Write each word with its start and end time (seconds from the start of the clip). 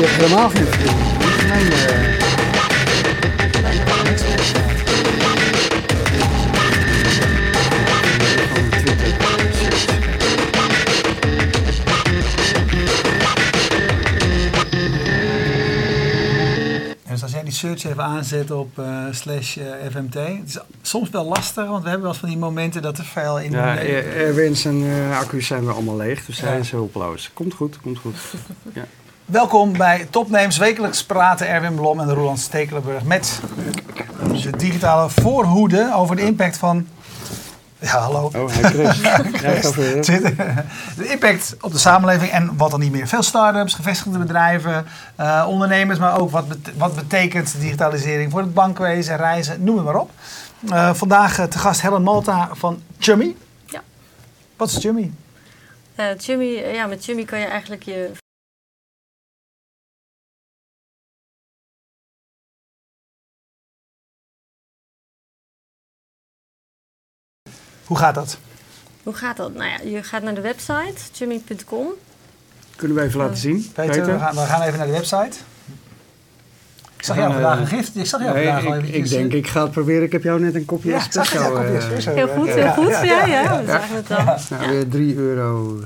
je 0.00 0.06
hebt 0.06 0.22
helemaal 0.22 0.48
geen. 0.48 1.76
Dus 17.10 17.22
als 17.22 17.32
jij 17.32 17.42
die 17.42 17.52
search 17.52 17.84
even 17.84 18.02
aanzet 18.04 18.50
op 18.50 18.78
eh, 18.78 19.04
slash 19.10 19.56
eh, 19.56 19.64
FMT, 19.90 20.14
het 20.14 20.40
is 20.46 20.58
soms 20.82 21.10
wel 21.10 21.24
lastig, 21.24 21.66
want 21.66 21.82
we 21.82 21.88
hebben 21.88 22.00
wel 22.00 22.10
eens 22.10 22.18
van 22.20 22.28
die 22.28 22.38
momenten 22.38 22.82
dat 22.82 22.98
er 22.98 23.04
veel 23.04 23.40
in... 23.40 23.50
Ja, 23.50 23.76
eh, 23.78 23.94
Air- 23.94 24.14
Airwinds 24.16 24.64
en 24.64 24.84
accu's 25.12 25.46
zijn 25.46 25.64
weer 25.64 25.74
allemaal 25.74 25.96
leeg, 25.96 26.24
dus 26.24 26.36
Ja. 26.36 26.42
zijn 26.42 26.64
ze 26.64 26.74
hulpeloos. 26.76 27.30
Komt 27.34 27.54
goed, 27.54 27.80
komt 27.80 27.98
goed. 27.98 28.16
Welkom 29.26 29.72
bij 29.76 30.06
Topnames, 30.10 30.56
wekelijks 30.56 31.04
praten 31.04 31.48
Erwin 31.48 31.74
Blom 31.74 32.00
en 32.00 32.14
Roland 32.14 32.38
Stekelenburg 32.38 33.02
met 33.04 33.40
de 34.42 34.56
digitale 34.56 35.10
voorhoede 35.10 35.90
over 35.94 36.16
de 36.16 36.22
impact 36.22 36.56
van... 36.56 36.86
Ja, 37.78 37.98
hallo. 37.98 38.30
Oh, 38.36 38.48
hij 38.50 38.70
Chris. 39.32 39.70
Twitter. 40.00 40.34
De 40.96 41.08
impact 41.08 41.56
op 41.60 41.72
de 41.72 41.78
samenleving 41.78 42.30
en 42.30 42.56
wat 42.56 42.70
dan 42.70 42.80
niet 42.80 42.92
meer. 42.92 43.08
Veel 43.08 43.22
start-ups, 43.22 43.74
gevestigde 43.74 44.18
bedrijven, 44.18 44.86
eh, 45.16 45.46
ondernemers, 45.48 45.98
maar 45.98 46.18
ook 46.20 46.30
wat, 46.30 46.48
bet- 46.48 46.76
wat 46.76 46.94
betekent 46.94 47.54
digitalisering 47.60 48.30
voor 48.30 48.40
het 48.40 48.54
bankwezen, 48.54 49.16
reizen, 49.16 49.64
noem 49.64 49.76
het 49.76 49.84
maar 49.84 49.96
op. 50.00 50.10
Eh, 50.70 50.94
vandaag 50.94 51.38
eh, 51.38 51.44
te 51.44 51.58
gast 51.58 51.82
Helen 51.82 52.02
Malta 52.02 52.48
van 52.52 52.82
Chummy. 52.98 53.36
Ja. 53.66 53.82
Wat 54.56 54.68
is 54.68 54.76
Chummy? 54.78 55.12
Eh, 55.94 56.06
Chummy, 56.18 56.44
ja, 56.74 56.86
met 56.86 57.04
Chummy 57.04 57.24
kan 57.24 57.38
je 57.38 57.46
eigenlijk 57.46 57.82
je 57.82 58.10
Hoe 67.86 67.96
gaat 67.98 68.14
dat? 68.14 68.38
Hoe 69.02 69.14
gaat 69.14 69.36
dat? 69.36 69.54
Nou 69.54 69.70
ja, 69.70 69.90
je 69.90 70.02
gaat 70.02 70.22
naar 70.22 70.34
de 70.34 70.40
website 70.40 70.94
chummy.com. 71.12 71.86
Kunnen 72.76 72.96
we 72.96 73.02
even 73.02 73.18
laten 73.18 73.36
zien? 73.36 73.70
Peter, 73.74 74.04
we 74.06 74.18
gaan, 74.18 74.34
we 74.34 74.40
gaan 74.40 74.62
even 74.62 74.78
naar 74.78 74.86
de 74.86 74.92
website. 74.92 75.36
Ik 76.96 77.04
zag 77.04 77.16
jou 77.16 77.32
vandaag 77.32 77.54
eh, 77.54 77.60
een 77.60 77.66
gift. 77.66 77.96
Ik 77.96 78.06
zag 78.06 78.20
jou 78.20 78.34
Nee, 78.34 78.44
vandaag 78.44 78.66
al 78.66 78.74
ik, 78.74 78.78
eventjes, 78.82 79.10
ik 79.12 79.18
denk, 79.18 79.32
eh, 79.32 79.38
ik 79.38 79.46
ga 79.46 79.62
het 79.62 79.70
proberen. 79.70 80.02
Ik 80.02 80.12
heb 80.12 80.22
jou 80.22 80.40
net 80.40 80.54
een 80.54 80.64
kopje 80.64 80.88
Ja, 80.90 81.04
ik 81.04 81.12
zag 81.12 81.24
espresso. 81.24 81.48
ja, 81.48 81.56
kopje 81.56 81.68
eh, 81.68 81.76
espresso. 81.76 82.12
Heel 82.12 82.28
goed, 82.28 82.46
ja, 82.46 82.54
heel 82.54 82.64
ja, 82.64 82.72
goed. 82.72 82.88
ja, 82.88 83.02
Ja, 83.02 83.26
ja. 83.26 83.42
ja, 83.42 83.60
we 83.60 83.66
zagen 83.66 83.96
het 83.96 84.10
al. 84.10 84.24
Nou, 84.58 84.70
weer 84.70 85.12
3,60 85.14 85.16
euro. 85.16 85.76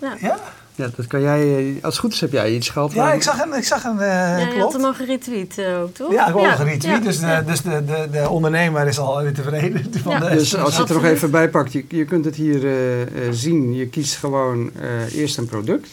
Ja? 0.00 0.16
Ja, 0.20 0.38
dat 0.76 1.06
kan 1.06 1.20
jij, 1.20 1.58
eh, 1.58 1.84
als 1.84 1.92
het 1.94 1.98
goed 2.02 2.12
is 2.12 2.20
heb 2.20 2.32
jij 2.32 2.54
iets 2.54 2.68
gehad. 2.68 2.92
Ja, 2.92 3.12
ik 3.12 3.22
zag 3.22 3.40
een, 3.44 3.54
ik 3.54 3.64
zag 3.64 3.84
een 3.84 4.00
eh, 4.00 4.06
Ja, 4.08 4.36
je 4.38 4.44
had 4.44 4.54
klopt. 4.54 4.72
hem 4.72 4.84
al 4.84 4.94
geretweet 4.94 5.58
eh, 5.58 5.80
ook, 5.82 5.94
toch? 5.94 6.12
Ja, 6.12 6.20
ik 6.20 6.26
heb 6.26 6.36
al 6.36 6.56
geretweet, 6.56 6.82
ja. 6.82 6.98
dus, 6.98 7.18
de, 7.20 7.42
dus 7.46 7.60
de, 7.62 7.84
de, 7.84 8.08
de 8.10 8.28
ondernemer 8.28 8.86
is 8.86 8.98
al 8.98 9.22
weer 9.22 9.34
tevreden. 9.34 9.90
Van 10.02 10.12
Ja. 10.12 10.18
de, 10.28 10.34
Dus 10.36 10.56
als 10.56 10.74
je 10.74 10.80
het 10.80 10.88
er 10.90 10.94
nog 10.96 11.04
even 11.04 11.30
bij 11.30 11.48
pakt, 11.50 11.72
je, 11.72 11.84
je 11.88 12.04
kunt 12.04 12.24
het 12.24 12.36
hier 12.36 12.64
eh, 12.64 13.02
eh, 13.02 13.08
zien. 13.30 13.74
Je 13.74 13.86
kiest 13.88 14.16
gewoon 14.16 14.70
eh, 14.74 15.14
eerst 15.14 15.38
een 15.38 15.46
product. 15.46 15.88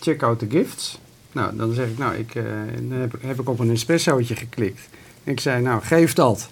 Check 0.00 0.22
out 0.22 0.38
the 0.38 0.46
gifts. 0.48 0.98
Nou, 1.32 1.56
dan 1.56 1.72
zeg 1.74 1.86
ik, 1.86 1.98
nou, 1.98 2.14
ik, 2.14 2.34
eh, 2.34 2.42
dan 2.88 2.98
heb, 2.98 3.14
ik- 3.14 3.22
heb 3.22 3.40
ik 3.40 3.48
op 3.48 3.58
een 3.58 3.70
espressootje 3.70 4.36
geklikt. 4.36 4.80
En 5.24 5.32
ik 5.32 5.40
zei, 5.40 5.62
nou, 5.62 5.82
geef 5.82 6.12
dat. 6.12 6.48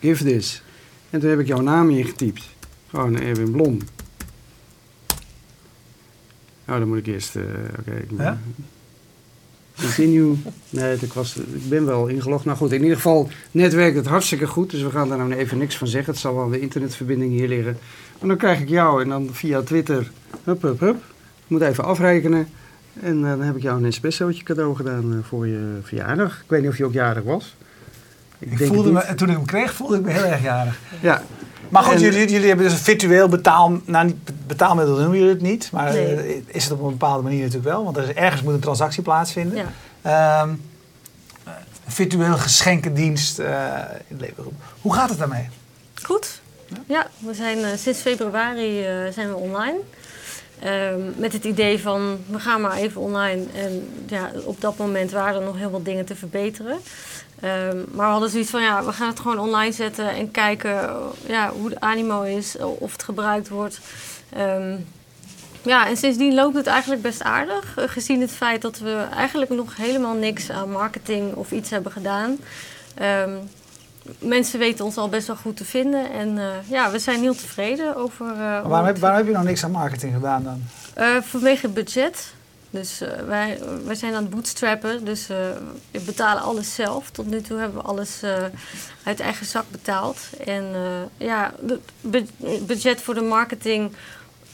Give 0.00 0.24
this. 0.24 0.62
En 1.10 1.20
toen 1.20 1.30
heb 1.30 1.38
ik 1.38 1.46
jouw 1.46 1.60
naam 1.60 1.90
ingetypt. 1.90 2.42
Gewoon 2.90 3.20
Erwin 3.20 3.50
Blom. 3.50 3.78
Nou, 6.64 6.78
dan 6.78 6.88
moet 6.88 6.98
ik 6.98 7.06
eerst, 7.06 7.36
eh, 7.36 7.42
oké. 7.78 7.92
moet- 8.08 8.20
Ja? 8.20 8.38
Continue. 9.80 10.36
Nee, 10.70 10.96
ik, 11.00 11.12
was, 11.12 11.36
ik 11.36 11.68
ben 11.68 11.86
wel 11.86 12.06
ingelogd. 12.06 12.44
Nou 12.44 12.56
goed, 12.56 12.72
in 12.72 12.80
ieder 12.82 12.96
geval, 12.96 13.28
net 13.50 13.72
werkt 13.74 13.96
het 13.96 14.06
hartstikke 14.06 14.46
goed. 14.46 14.70
Dus 14.70 14.82
we 14.82 14.90
gaan 14.90 15.08
daar 15.08 15.18
nou 15.18 15.32
even 15.34 15.58
niks 15.58 15.76
van 15.76 15.86
zeggen. 15.86 16.12
Het 16.12 16.22
zal 16.22 16.34
wel 16.34 16.44
aan 16.44 16.50
de 16.50 16.60
internetverbinding 16.60 17.32
hier 17.32 17.48
liggen. 17.48 17.78
Maar 18.18 18.28
dan 18.28 18.36
krijg 18.36 18.60
ik 18.60 18.68
jou 18.68 19.02
en 19.02 19.08
dan 19.08 19.28
via 19.32 19.62
Twitter, 19.62 20.10
hup, 20.44 20.62
hup, 20.62 20.80
hup. 20.80 20.96
Ik 20.96 21.48
moet 21.48 21.60
even 21.60 21.84
afrekenen. 21.84 22.48
En 23.00 23.16
eh, 23.24 23.30
dan 23.30 23.40
heb 23.40 23.56
ik 23.56 23.62
jou 23.62 23.78
een 23.78 23.84
espressootje 23.84 24.42
cadeau 24.42 24.76
gedaan 24.76 25.12
eh, 25.12 25.18
voor 25.28 25.46
je 25.46 25.78
verjaardag. 25.82 26.40
Ik 26.44 26.50
weet 26.50 26.60
niet 26.60 26.70
of 26.70 26.76
je 26.76 26.84
ook 26.84 26.92
jarig 26.92 27.22
was. 27.24 27.56
Ik 28.38 28.58
denk 28.58 28.72
voelde 28.74 28.92
me, 28.92 29.14
toen 29.14 29.28
ik 29.30 29.36
hem 29.36 29.44
kreeg, 29.46 29.72
voelde 29.74 29.96
ik 29.96 30.02
me 30.02 30.10
heel 30.10 30.24
erg 30.24 30.42
jarig. 30.42 30.78
Ja, 31.00 31.22
Maar 31.72 31.82
goed, 31.82 31.94
En- 31.94 32.00
jullie, 32.00 32.28
jullie 32.28 32.46
hebben 32.48 32.64
dus 32.66 32.74
een 32.74 32.84
virtueel 32.84 33.28
betaal, 33.28 33.80
nou, 33.84 34.06
niet, 34.06 34.46
betaalmiddel 34.46 34.96
noemen 34.96 35.18
jullie 35.18 35.32
het 35.32 35.42
niet. 35.42 35.68
Maar 35.72 35.92
Nee. 35.92 36.14
eh, 36.16 36.42
is 36.46 36.64
het 36.64 36.72
op 36.72 36.82
een 36.82 36.90
bepaalde 36.90 37.22
manier 37.22 37.38
natuurlijk 37.38 37.64
wel. 37.72 37.84
Want 37.84 37.96
er 37.96 38.02
is, 38.08 38.14
ergens 38.14 38.42
moet 38.42 38.54
een 38.54 38.60
transactie 38.60 39.02
plaatsvinden. 39.02 39.58
Ja. 40.02 40.40
Ehm, 40.42 40.48
een 41.84 41.92
virtueel 41.92 42.36
geschenkendienst 42.36 43.38
eh, 43.38 43.46
in 44.08 44.16
het 44.16 44.20
leven. 44.20 44.44
Hoe 44.80 44.94
gaat 44.94 45.08
het 45.08 45.18
daarmee? 45.18 45.48
Goed. 46.02 46.40
Ja, 46.86 47.06
we 47.18 47.34
zijn 47.34 47.58
eh, 47.58 47.70
sinds 47.76 48.00
februari 48.00 48.82
zijn 49.12 49.28
we 49.28 49.34
online. 49.34 49.76
Ehm, 50.62 51.00
met 51.16 51.32
het 51.32 51.44
idee 51.44 51.80
van, 51.80 52.18
we 52.30 52.38
gaan 52.38 52.60
maar 52.60 52.76
even 52.76 53.00
online. 53.00 53.44
En 53.54 53.88
ja, 54.06 54.30
op 54.44 54.60
dat 54.60 54.76
moment 54.76 55.10
waren 55.10 55.40
er 55.40 55.46
nog 55.46 55.56
heel 55.56 55.70
wat 55.70 55.84
dingen 55.84 56.04
te 56.04 56.16
verbeteren. 56.16 56.78
Ehm, 57.40 57.76
maar 57.76 58.06
we 58.06 58.12
hadden 58.12 58.30
zoiets 58.30 58.50
van, 58.50 58.62
ja, 58.62 58.84
we 58.84 58.92
gaan 58.92 59.08
het 59.08 59.20
gewoon 59.20 59.38
online 59.38 59.72
zetten 59.72 60.08
en 60.08 60.30
kijken 60.30 60.90
ja, 61.26 61.50
hoe 61.50 61.68
de 61.68 61.80
animo 61.80 62.22
is, 62.22 62.56
of 62.58 62.92
het 62.92 63.02
gebruikt 63.02 63.48
wordt. 63.48 63.80
Ehm, 64.32 64.76
ja, 65.62 65.88
en 65.88 65.96
sindsdien 65.96 66.34
loopt 66.34 66.56
het 66.56 66.66
eigenlijk 66.66 67.02
best 67.02 67.22
aardig. 67.22 67.76
eh, 67.76 67.88
gezien 67.88 68.20
het 68.20 68.32
feit 68.32 68.62
dat 68.62 68.78
we 68.78 69.06
eigenlijk 69.14 69.50
nog 69.50 69.76
helemaal 69.76 70.14
niks 70.14 70.50
aan 70.50 70.70
marketing 70.70 71.34
of 71.34 71.50
iets 71.50 71.70
hebben 71.70 71.92
gedaan. 71.92 72.38
Mensen 74.18 74.58
weten 74.58 74.84
ons 74.84 74.96
al 74.96 75.08
best 75.08 75.26
wel 75.26 75.36
goed 75.36 75.56
te 75.56 75.64
vinden. 75.64 76.10
En 76.12 76.38
eh, 76.38 76.44
ja, 76.70 76.90
we 76.90 76.98
zijn 76.98 77.20
heel 77.20 77.34
tevreden 77.34 77.96
over. 77.96 78.26
hoe 78.26 78.68
Waarom 78.68 78.86
heb, 78.86 78.98
waarom 78.98 79.18
heb 79.18 79.26
je 79.28 79.32
nog 79.32 79.44
niks 79.44 79.64
aan 79.64 79.70
marketing 79.70 80.14
gedaan 80.14 80.42
dan? 80.44 80.62
eh, 80.94 81.16
vanwege 81.22 81.66
het 81.66 81.74
budget. 81.74 82.32
Dus 82.70 82.98
wij, 83.26 83.58
wij 83.84 83.94
zijn 83.94 84.14
aan 84.14 84.22
het 84.22 84.30
bootstrappen. 84.34 85.04
Dus 85.04 85.26
we 85.26 85.54
betalen 86.04 86.42
alles 86.42 86.74
zelf. 86.74 87.10
Tot 87.10 87.26
nu 87.26 87.40
toe 87.40 87.58
hebben 87.58 87.82
we 87.82 87.88
alles 87.88 88.20
uit 89.02 89.20
eigen 89.20 89.46
zak 89.46 89.64
betaald. 89.70 90.18
En 90.44 90.64
ja, 91.16 91.52
bu- 92.00 92.26
budget 92.66 93.00
voor 93.00 93.14
de 93.14 93.20
marketing. 93.22 93.92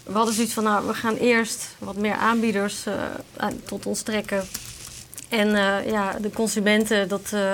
We 0.05 0.13
hadden 0.13 0.35
zoiets 0.35 0.53
van, 0.53 0.65
nou, 0.65 0.87
we 0.87 0.95
gaan 0.95 1.15
eerst 1.15 1.69
wat 1.79 1.97
meer 1.97 2.15
aanbieders 2.15 2.85
aan- 3.37 3.61
tot 3.65 3.87
ons 3.87 4.03
trekken. 4.03 4.45
En 5.29 5.55
eh, 5.55 5.91
ja, 5.91 6.17
de 6.21 6.31
consumenten, 6.31 7.09
dat, 7.09 7.31
eh, 7.35 7.53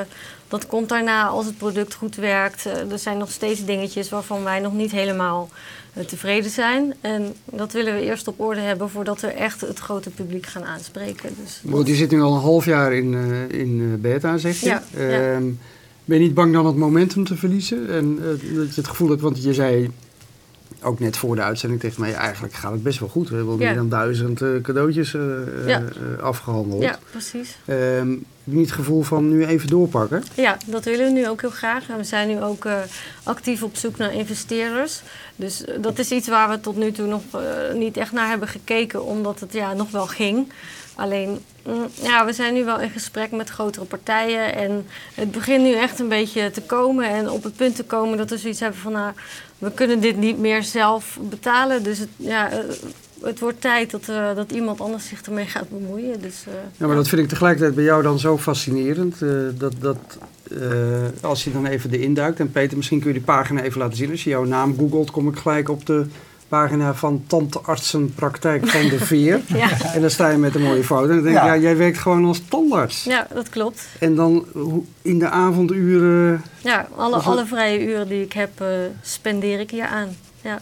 dat 0.48 0.66
komt 0.66 0.88
daarna 0.88 1.26
als 1.26 1.46
het 1.46 1.58
product 1.58 1.94
goed 1.94 2.16
werkt. 2.16 2.66
Eh, 2.66 2.92
er 2.92 2.98
zijn 2.98 3.18
nog 3.18 3.30
steeds 3.30 3.64
dingetjes 3.64 4.08
waarvan 4.08 4.44
wij 4.44 4.60
nog 4.60 4.72
niet 4.72 4.90
helemaal 4.90 5.48
tevreden 6.06 6.50
zijn. 6.50 6.94
En 7.00 7.34
dat 7.44 7.72
willen 7.72 7.94
we 7.94 8.00
eerst 8.00 8.28
op 8.28 8.40
orde 8.40 8.60
hebben 8.60 8.90
voordat 8.90 9.20
we 9.20 9.26
echt 9.26 9.60
het 9.60 9.78
grote 9.78 10.10
publiek 10.10 10.46
gaan 10.46 10.64
aanspreken. 10.64 11.30
Dus 11.42 11.86
je 11.86 11.94
zit 11.94 12.10
nu 12.10 12.22
al 12.22 12.34
een 12.34 12.40
half 12.40 12.64
jaar 12.64 12.92
in, 12.92 13.14
in 13.50 14.00
beta, 14.00 14.36
zeg 14.36 14.60
je. 14.60 14.66
Ja, 14.66 14.82
ja. 14.90 15.00
Ehm, 15.00 15.44
Ben 16.04 16.18
je 16.18 16.24
niet 16.24 16.34
bang 16.34 16.52
dan 16.52 16.66
het 16.66 16.76
momentum 16.76 17.24
te 17.24 17.36
verliezen? 17.36 17.90
En 17.90 18.18
dat 18.54 18.74
je 18.74 18.80
het 18.80 18.88
gevoel 18.88 19.08
hebt, 19.08 19.20
want 19.20 19.42
je 19.42 19.54
zei 19.54 19.90
ook 20.84 20.98
net 20.98 21.16
voor 21.16 21.34
de 21.34 21.42
uitzending 21.42 21.80
tegen 21.80 22.00
mij, 22.00 22.12
eigenlijk 22.14 22.54
gaat 22.54 22.72
het 22.72 22.82
best 22.82 22.98
wel 22.98 23.08
goed. 23.08 23.28
We 23.28 23.34
hebben 23.34 23.52
al 23.52 23.58
meer 23.58 23.74
dan 23.74 23.88
duizend 23.88 24.42
eh, 24.42 24.48
cadeautjes 24.62 25.14
eh, 25.14 25.20
eh, 25.22 25.74
eh, 25.74 25.82
afgehandeld. 26.20 26.82
ja, 26.82 26.98
precies. 27.10 27.58
Ehm, 27.64 28.12
niet 28.44 28.66
het 28.66 28.74
gevoel 28.74 29.02
van 29.02 29.28
nu 29.28 29.46
even 29.46 29.68
doorpakken? 29.68 30.24
Ja, 30.34 30.56
dat 30.66 30.84
willen 30.84 31.06
we 31.06 31.12
nu 31.12 31.28
ook 31.28 31.40
heel 31.40 31.50
graag. 31.50 31.88
En 31.88 31.96
we 31.96 32.04
zijn 32.04 32.28
nu 32.28 32.42
ook 32.42 32.64
eh, 32.64 32.78
actief 33.22 33.62
op 33.62 33.76
zoek 33.76 33.96
naar 33.96 34.14
investeerders. 34.14 35.00
Dus 35.36 35.64
eh, 35.64 35.74
dat 35.80 35.98
is 35.98 36.10
iets 36.10 36.28
waar 36.28 36.48
we 36.48 36.60
tot 36.60 36.76
nu 36.76 36.92
toe 36.92 37.06
nog 37.06 37.22
eh, 37.30 37.40
niet 37.74 37.96
echt 37.96 38.12
naar 38.12 38.28
hebben 38.28 38.48
gekeken, 38.48 39.04
omdat 39.04 39.40
het 39.40 39.52
ja, 39.52 39.72
nog 39.72 39.90
wel 39.90 40.06
ging. 40.06 40.52
Alleen, 40.94 41.44
mm, 41.62 41.86
ja, 42.02 42.24
we 42.24 42.32
zijn 42.32 42.54
nu 42.54 42.64
wel 42.64 42.80
in 42.80 42.90
gesprek 42.90 43.30
met 43.30 43.48
grotere 43.48 43.84
partijen. 43.84 44.54
En 44.54 44.86
het 45.14 45.30
begint 45.30 45.62
nu 45.62 45.72
echt 45.74 45.98
een 45.98 46.08
beetje 46.08 46.50
te 46.50 46.62
komen. 46.62 47.08
En 47.08 47.30
op 47.30 47.42
het 47.42 47.56
punt 47.56 47.76
te 47.76 47.84
komen 47.84 48.18
dat 48.18 48.30
we 48.30 48.38
zoiets 48.38 48.60
hebben 48.60 48.80
van, 48.80 48.92
nou, 48.92 49.12
we 49.58 49.70
kunnen 49.70 50.00
dit 50.00 50.16
niet 50.16 50.38
meer 50.38 50.62
zelf 50.62 51.18
betalen. 51.20 51.82
Dus 51.82 51.98
het, 51.98 52.08
ja, 52.16 52.50
het 53.22 53.38
wordt 53.40 53.60
tijd 53.60 53.90
dat, 53.90 54.08
eh, 54.08 54.34
dat 54.34 54.52
iemand 54.52 54.80
anders 54.80 55.08
zich 55.08 55.22
ermee 55.22 55.46
gaat 55.46 55.68
bemoeien. 55.68 56.20
Dus, 56.20 56.44
eh, 56.46 56.52
Ja, 56.76 56.86
maar 56.86 56.96
dat 56.96 57.08
vind 57.08 57.22
ik 57.22 57.28
tegelijkertijd 57.28 57.74
bij 57.74 57.84
jou 57.84 58.02
dan 58.02 58.18
zo 58.18 58.38
fascinerend. 58.38 59.22
eh, 59.22 59.28
dat, 59.58 59.74
dat 59.80 59.96
eh, 60.60 60.60
als 61.20 61.44
je 61.44 61.52
dan 61.52 61.66
even 61.66 61.90
erin 61.90 62.14
duikt. 62.14 62.40
En 62.40 62.52
Peter, 62.52 62.76
misschien 62.76 62.98
kun 62.98 63.08
je 63.08 63.14
die 63.14 63.24
pagina 63.24 63.62
even 63.62 63.80
laten 63.80 63.96
zien. 63.96 64.10
Als 64.10 64.24
je 64.24 64.30
jouw 64.30 64.44
naam 64.44 64.76
googelt, 64.78 65.10
kom 65.10 65.28
ik 65.28 65.36
gelijk 65.38 65.68
op 65.68 65.86
de 65.86 66.06
pagina 66.48 66.94
van 66.94 67.24
Tandartsenpraktijk 67.26 68.66
van 68.66 68.88
de 68.88 68.98
Veer. 68.98 69.40
ja. 69.62 69.70
En 69.94 70.00
dan 70.00 70.10
sta 70.10 70.28
je 70.28 70.36
met 70.38 70.54
een 70.54 70.62
mooie 70.62 70.84
foto. 70.84 71.02
En 71.02 71.08
dan 71.14 71.22
denk 71.22 71.36
ik, 71.36 71.42
Ja. 71.42 71.54
ja, 71.54 71.60
jij 71.60 71.76
werkt 71.76 71.98
gewoon 71.98 72.24
als 72.24 72.42
tandarts. 72.48 73.04
ja, 73.04 73.26
dat 73.34 73.48
klopt. 73.48 73.86
En 73.98 74.14
dan 74.14 74.46
hoe- 74.52 74.82
in 75.02 75.18
de 75.18 75.28
avonduren. 75.28 76.42
Ja, 76.62 76.88
alle, 76.96 77.16
alle 77.16 77.46
vrije 77.46 77.86
uren 77.86 78.08
die 78.08 78.22
ik 78.22 78.32
heb, 78.32 78.60
eh, 78.60 78.66
spendeer 79.02 79.60
ik 79.60 79.70
hier 79.70 79.86
aan. 79.86 80.08
Ja. 80.42 80.60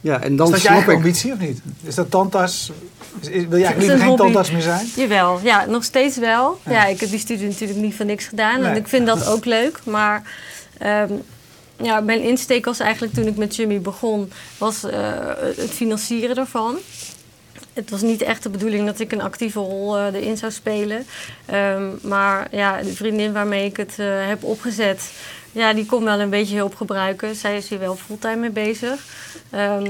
Ja, 0.00 0.20
en 0.22 0.36
dan 0.36 0.46
is 0.46 0.52
dat 0.52 0.62
je 0.62 0.68
eigen 0.68 0.90
ik. 0.92 0.96
ambitie 0.96 1.32
of 1.32 1.38
niet? 1.38 1.60
Is 1.82 1.94
dat 1.94 2.10
tandarts 2.10 2.72
is- 3.20 3.28
wil 3.28 3.38
je 3.38 3.46
eigenlijk 3.48 3.76
liever 3.76 3.92
een 3.94 3.98
geen 3.98 4.08
hobby. 4.08 4.22
tandarts 4.22 4.50
meer 4.50 4.62
zijn? 4.62 4.86
Jawel, 4.96 5.40
ja, 5.42 5.64
nog 5.64 5.84
steeds 5.84 6.16
wel. 6.16 6.60
Ja. 6.64 6.72
Ja, 6.72 6.86
ik 6.86 7.00
heb 7.00 7.10
die 7.10 7.18
studie 7.18 7.46
natuurlijk 7.48 7.78
niet 7.78 7.94
voor 7.94 8.04
niks 8.06 8.24
gedaan. 8.26 8.60
Nee. 8.60 8.70
En 8.70 8.76
ik 8.76 8.88
vind 8.88 9.06
dat 9.06 9.26
ook 9.26 9.44
leuk. 9.44 9.80
Maar 9.84 10.22
ehm, 10.78 11.12
ja, 11.82 12.00
mijn 12.00 12.22
insteek 12.22 12.64
was 12.64 12.78
eigenlijk 12.80 13.14
toen 13.14 13.26
ik 13.26 13.36
met 13.36 13.56
Jimmy 13.56 13.80
begon... 13.80 14.32
was 14.58 14.84
eh, 14.84 14.98
het 15.56 15.70
financieren 15.70 16.36
ervan. 16.36 16.76
Het 17.72 17.90
was 17.90 18.02
niet 18.02 18.22
echt 18.22 18.42
de 18.42 18.48
bedoeling 18.48 18.86
dat 18.86 19.00
ik 19.00 19.12
een 19.12 19.22
actieve 19.22 19.58
rol 19.58 19.98
eh, 19.98 20.04
erin 20.14 20.36
zou 20.36 20.52
spelen. 20.52 21.06
Ehm, 21.46 21.82
maar 22.02 22.48
ja, 22.50 22.82
de 22.82 22.94
vriendin 22.94 23.32
waarmee 23.32 23.64
ik 23.64 23.76
het 23.76 23.94
eh, 23.96 24.06
heb 24.08 24.44
opgezet... 24.44 25.00
Ja, 25.56 25.72
die 25.72 25.86
kon 25.86 26.04
wel 26.04 26.20
een 26.20 26.30
beetje 26.30 26.56
hulp 26.56 26.74
gebruiken. 26.74 27.34
Zij 27.34 27.56
is 27.56 27.68
hier 27.68 27.78
wel 27.78 27.96
fulltime 27.96 28.36
mee 28.36 28.50
bezig. 28.50 29.00
Ehm, 29.50 29.86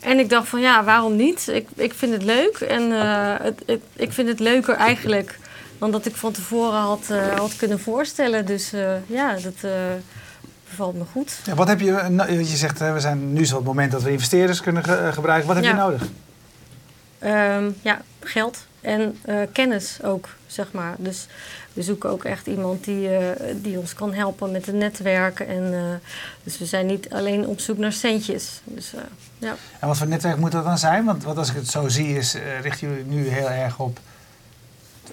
en 0.00 0.18
ik 0.18 0.28
dacht 0.30 0.48
van 0.48 0.60
ja, 0.60 0.84
waarom 0.84 1.16
niet? 1.16 1.48
Ik, 1.48 1.68
ik 1.74 1.94
vind 1.94 2.12
het 2.12 2.22
leuk. 2.22 2.56
En 2.56 2.92
eh, 2.92 3.34
het, 3.42 3.62
het- 3.66 3.82
ik 3.96 4.12
vind 4.12 4.28
het 4.28 4.40
leuker 4.40 4.74
eigenlijk 4.74 5.38
dan 5.78 5.90
dat 5.90 6.06
ik 6.06 6.16
van 6.16 6.32
tevoren 6.32 6.78
had, 6.78 7.06
eh, 7.10 7.34
had 7.36 7.56
kunnen 7.56 7.80
voorstellen. 7.80 8.46
Dus 8.46 8.72
eh, 8.72 8.92
ja, 9.06 9.32
dat 9.34 9.70
bevalt 10.70 10.94
me 10.94 11.04
goed. 11.12 11.38
Ja, 11.44 11.54
wat 11.54 11.68
heb 11.68 11.80
je, 11.80 11.92
eh, 11.94 12.08
no- 12.08 12.26
je 12.26 12.44
zegt, 12.44 12.78
we 12.78 13.00
zijn 13.00 13.32
nu 13.32 13.40
is 13.40 13.50
het 13.50 13.64
moment 13.64 13.92
dat 13.92 14.02
we 14.02 14.10
investeerders 14.10 14.60
kunnen 14.60 14.84
ge- 14.84 15.10
gebruiken. 15.12 15.46
Wat 15.48 15.56
heb 15.56 15.64
je 15.64 15.72
nodig? 15.72 16.02
Ehm, 17.18 17.70
ja, 17.82 18.00
geld 18.20 18.58
en 18.80 19.18
kennis 19.52 19.98
ook, 20.02 20.28
zeg 20.46 20.72
maar. 20.72 20.94
Dus 20.98 21.26
we 21.72 21.82
zoeken 21.82 22.10
ook 22.10 22.24
echt 22.24 22.46
iemand 22.46 22.84
die, 22.84 23.08
eh, 23.08 23.54
die 23.62 23.78
ons 23.78 23.94
kan 23.94 24.14
helpen 24.14 24.50
met 24.50 24.66
het 24.66 24.74
netwerken. 24.74 25.48
En, 25.48 25.74
eh, 25.74 26.08
dus 26.42 26.58
we 26.58 26.66
zijn 26.66 26.86
niet 26.86 27.10
alleen 27.10 27.46
op 27.46 27.60
zoek 27.60 27.78
naar 27.78 27.92
centjes. 27.92 28.60
Dus 28.64 28.94
eh, 28.94 29.00
ja. 29.38 29.54
En 29.80 29.88
wat 29.88 29.96
voor 29.96 30.06
netwerk 30.06 30.36
moet 30.36 30.52
dat 30.52 30.64
dan 30.64 30.78
zijn? 30.78 31.04
Want, 31.04 31.22
want 31.24 31.38
als 31.38 31.50
ik 31.50 31.56
het 31.56 31.68
zo 31.68 31.88
zie, 31.88 32.16
is, 32.16 32.36
richten 32.62 32.88
jullie 32.88 33.04
nu 33.04 33.28
heel 33.28 33.50
erg 33.50 33.78
op. 33.78 33.98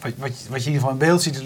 Wat, 0.01 0.11
wat, 0.17 0.29
je- 0.39 0.49
wat 0.49 0.63
je 0.63 0.69
in 0.69 0.73
ieder 0.73 0.73
geval 0.73 0.89
in 0.91 0.97
beeld 0.97 1.21
ziet, 1.21 1.41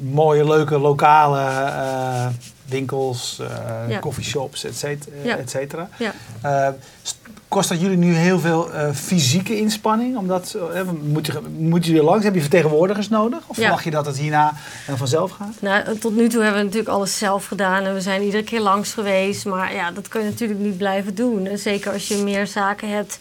mooie, 0.00 0.44
leuke 0.48 0.78
lokale 0.78 1.40
eh, 1.40 2.26
winkels, 2.64 3.38
eh 3.40 3.88
Ja. 3.88 3.98
coffeeshops, 3.98 4.64
et 4.64 4.76
cetera. 4.76 5.14
Ja. 5.24 5.36
et 5.36 5.50
cetera. 5.50 5.88
Ja. 5.98 6.12
Eh, 6.42 6.68
st- 7.02 7.16
kost 7.48 7.68
dat 7.68 7.80
jullie 7.80 7.96
nu 7.96 8.14
heel 8.14 8.38
veel 8.38 8.72
eh, 8.72 8.90
fysieke 8.94 9.56
inspanning? 9.58 10.16
Omdat, 10.16 10.56
eh, 10.74 10.80
moet 11.02 11.26
je, 11.26 11.32
moeten 11.58 11.90
jullie 11.90 12.04
langs? 12.06 12.24
Heb 12.24 12.34
je 12.34 12.40
vertegenwoordigers 12.40 13.08
nodig? 13.08 13.38
Of 13.46 13.56
verwacht 13.56 13.84
je 13.84 13.90
dat 13.90 14.06
het 14.06 14.16
hierna 14.18 14.52
eh, 14.86 14.94
vanzelf 14.94 15.30
gaat? 15.30 15.54
Nou, 15.60 15.98
tot 15.98 16.16
nu 16.16 16.28
toe 16.28 16.42
hebben 16.42 16.58
we 16.58 16.64
natuurlijk 16.66 16.94
alles 16.94 17.18
zelf 17.18 17.46
gedaan 17.46 17.84
en 17.84 17.94
we 17.94 18.00
zijn 18.00 18.22
iedere 18.22 18.42
keer 18.44 18.60
langs 18.60 18.92
geweest. 18.92 19.44
Maar 19.44 19.74
ja, 19.74 19.90
dat 19.90 20.08
kun 20.08 20.20
je 20.22 20.26
natuurlijk 20.30 20.60
niet 20.60 20.76
blijven 20.78 21.14
doen. 21.14 21.46
En 21.46 21.58
zeker 21.58 21.92
als 21.92 22.08
je 22.08 22.16
meer 22.16 22.46
zaken 22.46 22.88
hebt. 22.90 23.18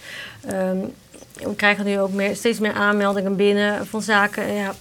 Ehm, 0.48 0.78
we 1.44 1.56
krijgen 1.56 1.86
nu 1.86 2.00
ook 2.00 2.12
meer, 2.14 2.36
steeds 2.36 2.60
meer 2.60 2.74
aanmeldingen 2.74 3.36
binnen 3.36 3.88
van 3.88 4.02
zaken. 4.02 4.54
Ja, 4.54 4.74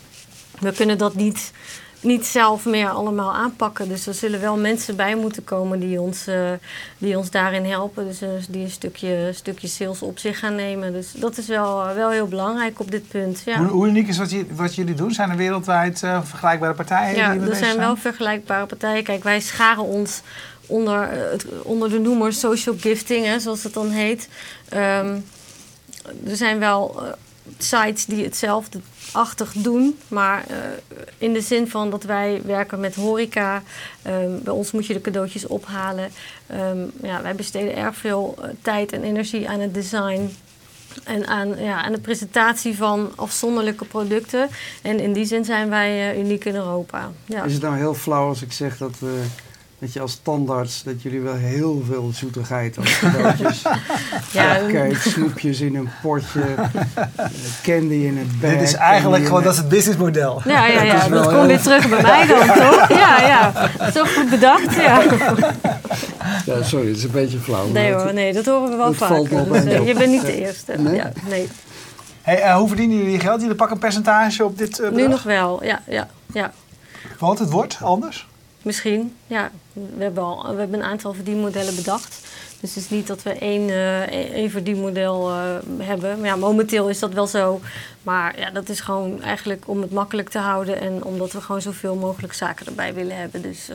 we 0.59 0.73
kunnen 0.73 0.99
dat 0.99 1.15
niet, 1.15 1.53
niet 2.01 2.27
zelf 2.27 2.65
meer 2.65 2.89
allemaal 2.89 3.35
aanpakken. 3.35 3.89
Dus 3.89 4.07
er 4.07 4.15
zullen 4.15 4.41
wel 4.41 4.57
mensen 4.57 4.97
bij 4.97 5.15
moeten 5.17 5.45
komen 5.45 5.81
die 5.81 6.01
ons, 6.01 6.27
eh, 6.27 6.51
die 6.99 7.19
ons 7.19 7.31
daarin 7.31 7.65
helpen. 7.65 8.07
Dus 8.07 8.23
eh, 8.23 8.29
die 8.49 8.63
een 8.63 8.71
stukje, 8.71 9.31
stukje 9.35 9.69
sales 9.69 10.03
op 10.03 10.19
zich 10.19 10.39
gaan 10.39 10.55
nemen. 10.55 10.93
Dus 10.93 11.13
dat 11.13 11.39
is 11.39 11.47
wel, 11.47 11.95
wel 11.95 12.11
heel 12.11 12.29
belangrijk 12.29 12.81
op 12.81 12.91
dit 12.91 13.09
punt. 13.09 13.43
Ja. 13.45 13.59
Hoe, 13.59 13.67
hoe 13.67 13.87
uniek 13.87 14.09
is 14.09 14.19
wat, 14.19 14.31
je, 14.31 14.47
wat 14.51 14.75
jullie 14.75 14.95
doen? 14.95 15.13
Zijn 15.13 15.31
er 15.31 15.37
wereldwijd 15.37 16.03
eh, 16.03 16.21
vergelijkbare 16.25 16.75
partijen? 16.75 17.17
Ja, 17.17 17.33
die 17.33 17.51
er 17.51 17.57
zijn 17.57 17.77
wel 17.77 17.97
vergelijkbare 17.97 18.67
partijen. 18.67 19.03
Kijk, 19.03 19.23
wij 19.23 19.41
scharen 19.41 19.85
ons 19.85 20.23
onder, 20.67 21.09
eh, 21.09 21.39
onder 21.63 21.91
de 21.91 21.99
noemer 21.99 22.33
social 22.33 22.75
gifting, 22.79 23.27
hè, 23.27 23.39
zoals 23.41 23.63
het 23.63 23.73
dan 23.73 23.91
heet. 23.91 24.29
Ehm, 24.69 25.19
er 26.27 26.37
zijn 26.37 26.59
wel 26.59 27.03
eh, 27.03 27.13
sites 27.59 28.05
die 28.05 28.25
hetzelfde 28.25 28.81
achtig 29.13 29.53
doen, 29.53 29.99
maar 30.09 30.45
eh, 30.49 30.57
in 31.19 31.33
de 31.33 31.41
zin 31.41 31.69
van 31.69 31.91
dat 31.91 32.03
wij 32.03 32.41
werken 32.45 32.81
met 32.81 32.95
horeca. 32.95 33.63
Ehm, 34.03 34.31
bij 34.43 34.53
ons 34.53 34.71
moet 34.71 34.87
je 34.87 34.93
de 34.93 35.01
cadeautjes 35.01 35.47
ophalen. 35.47 36.11
Ehm, 36.47 36.79
ja, 37.03 37.23
wij 37.23 37.35
besteden 37.35 37.77
erg 37.77 37.97
veel 37.97 38.35
eh, 38.41 38.49
tijd 38.63 38.93
en 38.93 39.03
energie 39.03 39.49
aan 39.49 39.61
het 39.61 39.75
design 39.75 40.37
en 41.05 41.27
aan, 41.27 41.59
ja, 41.59 41.83
aan 41.83 41.93
de 41.93 42.01
presentatie 42.01 42.77
van 42.77 43.13
afzonderlijke 43.15 43.85
producten. 43.85 44.49
En 44.83 45.01
in 45.01 45.13
die 45.13 45.25
zin 45.25 45.45
zijn 45.45 45.69
wij 45.69 46.19
uniek 46.19 46.45
in 46.45 46.55
Europa. 46.55 47.11
Ja. 47.25 47.45
Is 47.45 47.53
het 47.53 47.63
nou 47.63 47.77
heel 47.77 47.95
flauw 47.95 48.29
als 48.29 48.43
ik 48.43 48.53
zeg 48.53 48.79
dat, 48.79 48.99
we, 48.99 49.25
dat 49.87 49.95
je 49.95 50.01
als 50.01 50.19
tandarts, 50.23 50.83
dat 50.83 51.03
jullie 51.03 51.21
wel 51.21 51.35
heel 51.35 51.83
veel 51.87 52.11
zoetigheid 52.15 52.79
als 52.79 52.99
cadeautjes, 53.01 53.63
Ja, 54.33 54.59
kijk, 54.69 54.97
snoepjes 54.97 55.61
in 55.61 55.77
een 55.77 55.89
potje, 56.03 56.55
candy 57.63 57.95
in 57.95 58.19
een 58.19 58.39
bag. 58.41 58.51
Dit 58.51 58.61
is 58.63 58.75
eigenlijk 58.75 59.25
gewoon, 59.27 59.43
dat 59.43 59.53
is 59.53 59.59
het 59.59 59.69
businessmodel. 59.69 60.43
ja, 60.45 60.67
ja, 60.67 60.83
ja. 60.83 61.09
dat 61.09 61.29
komt 61.29 61.47
weer 61.47 61.61
terug 61.61 61.89
bij 61.89 62.03
mij 62.03 62.27
dan, 62.27 62.47
toch? 62.71 62.89
Ja, 62.89 63.21
ja. 63.21 63.71
Zo 63.91 64.05
goed 64.05 64.31
bedacht, 64.31 64.75
ja. 64.75 65.03
Ja, 66.47 66.63
sorry, 66.63 66.89
het 66.89 66.97
is 66.97 67.05
een 67.05 67.11
beetje 67.11 67.39
flauw. 67.39 67.69
Nee 67.69 67.93
hoor, 67.93 68.15
nee, 68.15 68.33
dat 68.33 68.47
horen 68.47 68.71
we 68.71 68.77
wel 68.77 68.93
vaker. 68.93 69.49
bij 69.49 69.61
Dus, 69.61 69.73
eh, 69.73 69.87
je 69.87 69.95
bent 69.95 70.11
niet 70.11 70.27
de 70.27 70.41
eerste. 70.41 70.75
Nee? 70.79 70.95
Ja, 70.95 71.13
nee. 71.29 71.49
Hey, 72.23 72.43
eh, 72.43 72.57
hoe 72.57 72.69
verdienen 72.69 72.97
jullie 72.97 73.13
je 73.13 73.21
geld? 73.21 73.41
Jullie 73.41 73.57
pakken 73.57 73.77
een 73.77 73.83
percentage 73.83 74.45
op 74.45 74.59
dit 74.59 74.79
eh, 74.79 74.91
Nu 74.91 75.09
nog 75.09 75.23
wel, 75.23 75.65
ja, 75.65 75.81
ja, 75.89 76.09
ja. 76.33 76.53
Want 77.19 77.39
het 77.39 77.51
wordt 77.51 77.79
anders? 77.83 78.27
Misschien, 78.67 79.15
ja. 79.27 79.51
We 79.73 80.03
hebben, 80.03 80.23
al, 80.23 80.53
we 80.55 80.59
hebben 80.59 80.79
een 80.79 80.87
aantal 80.87 81.13
verdienmodellen 81.15 81.75
bedacht. 81.75 82.21
Dus 82.61 82.75
het 82.75 82.85
is 82.85 82.91
niet 82.91 83.07
dat 83.07 83.23
we 83.23 83.31
één, 83.31 83.69
eh, 83.69 84.01
één 84.35 84.51
verdienmodel 84.51 85.31
eh, 85.31 85.37
hebben. 85.79 86.19
Maar 86.19 86.27
ja, 86.29 86.37
momenteel 86.37 86.89
is 86.89 86.99
dat 86.99 87.13
wel 87.13 87.27
zo. 87.27 87.61
Maar 88.03 88.39
ja, 88.39 88.51
dat 88.51 88.69
is 88.69 88.81
gewoon 88.81 89.23
eigenlijk 89.23 89.63
om 89.67 89.81
het 89.81 89.91
makkelijk 89.91 90.29
te 90.29 90.39
houden. 90.39 90.81
En 90.81 91.05
omdat 91.05 91.33
we 91.33 91.41
gewoon 91.41 91.63
zoveel 91.63 91.95
mogelijk 91.95 92.33
zaken 92.33 92.67
erbij 92.67 92.95
willen 92.95 93.17
hebben. 93.17 93.43
Dus 93.43 93.71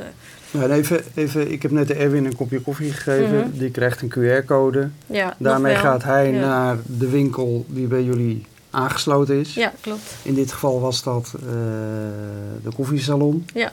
Nou, 0.52 0.66
en 0.72 0.78
even, 0.78 1.04
even, 1.16 1.52
ik 1.52 1.62
heb 1.62 1.72
net 1.72 1.88
de 1.88 1.94
Erwin 1.94 2.26
een 2.26 2.36
kopje 2.36 2.60
koffie 2.60 2.92
gegeven. 2.92 3.38
Mhm. 3.38 3.58
Die 3.58 3.72
krijgt 3.72 4.02
een 4.02 4.10
QR-code. 4.10 4.90
ja, 5.06 5.36
Daarmee 5.38 5.76
gaat 5.76 6.04
hij 6.04 6.32
Ja. 6.32 6.40
naar 6.40 6.78
de 6.86 7.10
winkel 7.10 7.66
die 7.68 7.88
bij 7.88 8.04
jullie 8.04 8.46
aangesloten 8.70 9.40
is. 9.40 9.54
Ja, 9.54 9.74
klopt. 9.82 10.14
In 10.22 10.34
dit 10.34 10.52
geval 10.52 10.80
was 10.80 11.04
dat 11.04 11.34
de 12.64 12.70
koffiesalon. 12.76 13.46
Ja. 13.54 13.72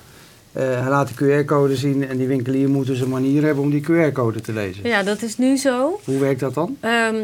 Eh, 0.59 0.81
hij 0.81 0.89
laat 0.89 1.09
de 1.09 1.15
QR-code 1.15 1.77
zien 1.77 2.09
en 2.09 2.17
die 2.17 2.27
winkelier 2.27 2.69
moet 2.69 2.87
dus 2.87 3.01
een 3.01 3.09
manier 3.09 3.43
hebben 3.43 3.63
om 3.65 3.71
die 3.71 3.81
QR-code 3.83 4.41
te 4.41 4.53
lezen. 4.53 4.89
Ja, 4.89 5.03
dat 5.03 5.23
is 5.23 5.37
nu 5.39 5.57
zo. 5.57 6.01
Hoe 6.05 6.19
werkt 6.19 6.41
dat 6.41 6.55
dan? 6.55 6.77
Ehm, 6.81 7.17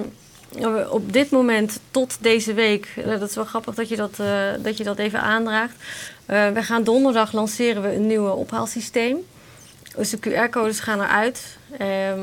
op 0.91 1.13
dit 1.13 1.31
moment, 1.31 1.81
tot 1.91 2.17
deze 2.21 2.55
week, 2.55 2.89
eh, 2.97 3.19
dat 3.19 3.29
is 3.29 3.35
wel 3.35 3.45
grappig 3.45 3.75
dat 3.75 3.89
je 3.89 3.97
dat, 3.97 4.19
eh, 4.19 4.27
dat, 4.63 4.77
je 4.77 4.85
dat 4.85 4.99
even 4.99 5.21
aandraagt. 5.21 5.75
We 6.27 6.63
gaan 6.63 6.85
donderdag 6.85 7.33
lanceren 7.33 7.83
we 7.83 7.95
een 7.95 8.07
nieuw 8.07 8.27
ophaalsysteem. 8.27 9.17
Dus 9.97 10.11
de 10.11 10.19
QR-codes 10.19 10.81
gaan 10.81 11.01
eruit. 11.01 11.57
Ehm, 11.79 12.21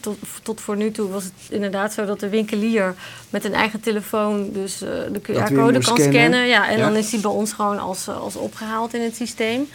tot, 0.00 0.18
tot 0.42 0.60
voor 0.60 0.76
nu 0.76 0.90
toe 0.90 1.10
was 1.10 1.24
het 1.24 1.32
inderdaad 1.50 1.92
zo 1.92 2.04
dat 2.04 2.20
de 2.20 2.28
winkelier 2.28 2.94
met 3.30 3.44
een 3.44 3.54
eigen 3.54 3.80
telefoon 3.80 4.50
dus 4.52 4.78
de 4.78 5.20
QR-code 5.22 5.72
kan 5.72 5.82
scannen. 5.82 6.12
scannen. 6.12 6.46
Ja, 6.46 6.68
en 6.68 6.78
Ja. 6.78 6.84
dan 6.86 6.96
is 6.96 7.10
die 7.10 7.20
bij 7.20 7.30
ons 7.30 7.52
gewoon 7.52 7.78
als, 7.78 8.08
als 8.08 8.36
opgehaald 8.36 8.94
in 8.94 9.00
het 9.02 9.16
systeem. 9.16 9.68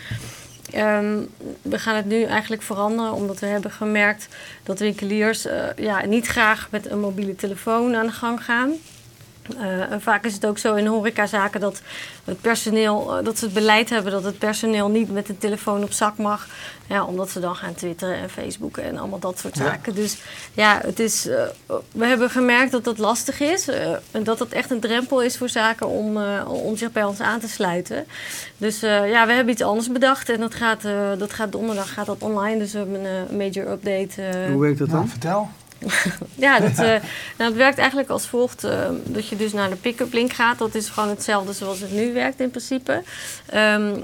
Ehm, 0.72 1.18
we 1.62 1.80
gaan 1.80 1.96
het 1.96 2.06
nu 2.06 2.24
eigenlijk 2.24 2.62
veranderen, 2.62 3.14
omdat 3.14 3.40
we 3.40 3.46
hebben 3.46 3.72
gemerkt 3.72 4.28
dat 4.64 4.80
winkeliers 4.80 5.46
eh, 5.46 5.64
ja, 5.76 6.06
niet 6.06 6.28
graag 6.28 6.68
met 6.72 6.90
een 6.90 7.00
mobiele 7.00 7.36
telefoon 7.36 7.96
aan 7.96 8.06
de 8.06 8.12
gang 8.12 8.44
gaan. 8.44 8.74
Eh, 9.60 9.92
en 9.92 10.02
vaak 10.02 10.26
is 10.26 10.34
het 10.34 10.46
ook 10.46 10.58
zo 10.58 10.74
in 10.76 10.86
horecazaken 10.86 11.60
dat 11.60 11.82
het 12.24 12.42
personeel, 12.42 13.18
eh, 13.18 13.24
dat 13.26 13.38
ze 13.38 13.46
het 13.46 13.54
beleid 13.54 13.90
hebben 13.90 14.12
dat 14.12 14.24
het 14.24 14.38
personeel 14.38 14.90
niet 14.90 15.12
met 15.12 15.30
een 15.30 15.38
telefoon 15.38 15.84
op 15.84 15.92
zak 15.92 16.18
mag. 16.18 16.48
Ja, 16.88 17.04
omdat 17.06 17.30
ze 17.30 17.40
dan 17.40 17.56
gaan 17.56 17.74
twitteren 17.76 18.16
en 18.18 18.30
facebooken 18.30 18.84
en 18.84 18.98
allemaal 18.98 19.20
dat 19.20 19.40
soort 19.40 19.58
Ja. 19.58 19.64
zaken. 19.64 19.96
Dus 19.96 20.18
ja, 20.54 20.80
het 20.82 21.00
is, 21.00 21.28
eh, 21.28 21.44
we 21.92 22.06
hebben 22.06 22.30
gemerkt 22.30 22.72
dat 22.72 22.84
dat 22.84 22.98
lastig 22.98 23.40
is. 23.40 23.68
eh, 23.68 23.92
en 24.12 24.24
dat 24.24 24.40
het 24.40 24.52
echt 24.52 24.72
een 24.72 24.80
drempel 24.80 25.22
is 25.22 25.38
voor 25.38 25.50
zaken 25.50 25.88
om, 25.88 26.18
eh, 26.18 26.52
om 26.52 26.78
zich 26.78 26.92
bij 26.92 27.04
ons 27.04 27.20
aan 27.20 27.40
te 27.40 27.48
sluiten. 27.48 28.06
Dus 28.58 28.84
eh, 28.84 29.10
ja, 29.10 29.26
we 29.28 29.34
hebben 29.34 29.54
iets 29.54 29.62
anders 29.64 29.92
bedacht. 29.92 30.30
En 30.30 30.40
dat 30.40 30.56
gaat, 30.56 30.86
eh, 30.86 30.94
dat 31.18 31.34
gaat 31.34 31.52
donderdag 31.52 31.94
gaat 31.94 32.06
dat 32.06 32.22
online. 32.22 32.58
Dus 32.60 32.72
we 32.72 32.78
hebben 32.78 33.06
een 33.06 33.38
major 33.38 33.72
update. 33.72 34.48
Hoe 34.52 34.62
werkt 34.62 34.80
dat 34.80 34.90
dan? 34.90 35.08
vertel. 35.10 35.50
ja, 36.46 36.60
dat, 36.60 36.72
eh, 36.72 37.02
nou, 37.38 37.50
het 37.50 37.56
werkt 37.56 37.78
eigenlijk 37.78 38.10
als 38.10 38.28
volgt. 38.28 38.64
eh, 38.64 38.90
dat 39.04 39.28
je 39.28 39.36
dus 39.36 39.54
naar 39.54 39.70
de 39.70 39.76
pick-up 39.76 40.14
link 40.14 40.34
gaat. 40.34 40.58
Dat 40.58 40.76
is 40.76 40.90
gewoon 40.90 41.10
hetzelfde 41.10 41.54
zoals 41.54 41.80
het 41.80 41.92
nu 41.92 42.14
werkt 42.14 42.40
in 42.40 42.50
principe. 42.50 43.04
Ehm, 43.46 43.96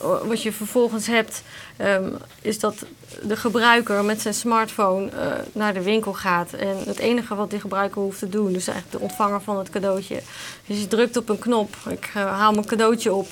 wat 0.00 0.42
je 0.42 0.52
vervolgens 0.52 1.06
hebt, 1.06 1.42
ehm, 1.76 2.08
is 2.42 2.58
dat 2.58 2.84
de 3.22 3.36
gebruiker 3.36 4.04
met 4.04 4.20
zijn 4.20 4.34
smartphone 4.34 5.08
eh, 5.10 5.26
naar 5.52 5.74
de 5.74 5.82
winkel 5.82 6.12
gaat. 6.12 6.52
En 6.52 6.76
het 6.86 6.98
enige 6.98 7.34
wat 7.34 7.50
die 7.50 7.60
gebruiker 7.60 8.02
hoeft 8.02 8.18
te 8.18 8.28
doen, 8.28 8.52
dus 8.52 8.66
eigenlijk 8.66 8.98
de 8.98 9.02
ontvanger 9.02 9.40
van 9.40 9.58
het 9.58 9.70
cadeautje, 9.70 10.20
is 10.66 10.80
je 10.80 10.88
drukt 10.88 11.16
op 11.16 11.28
een 11.28 11.38
knop. 11.38 11.76
Ik 11.88 12.10
haal 12.14 12.52
mijn 12.52 12.66
cadeautje 12.66 13.12
op. 13.12 13.26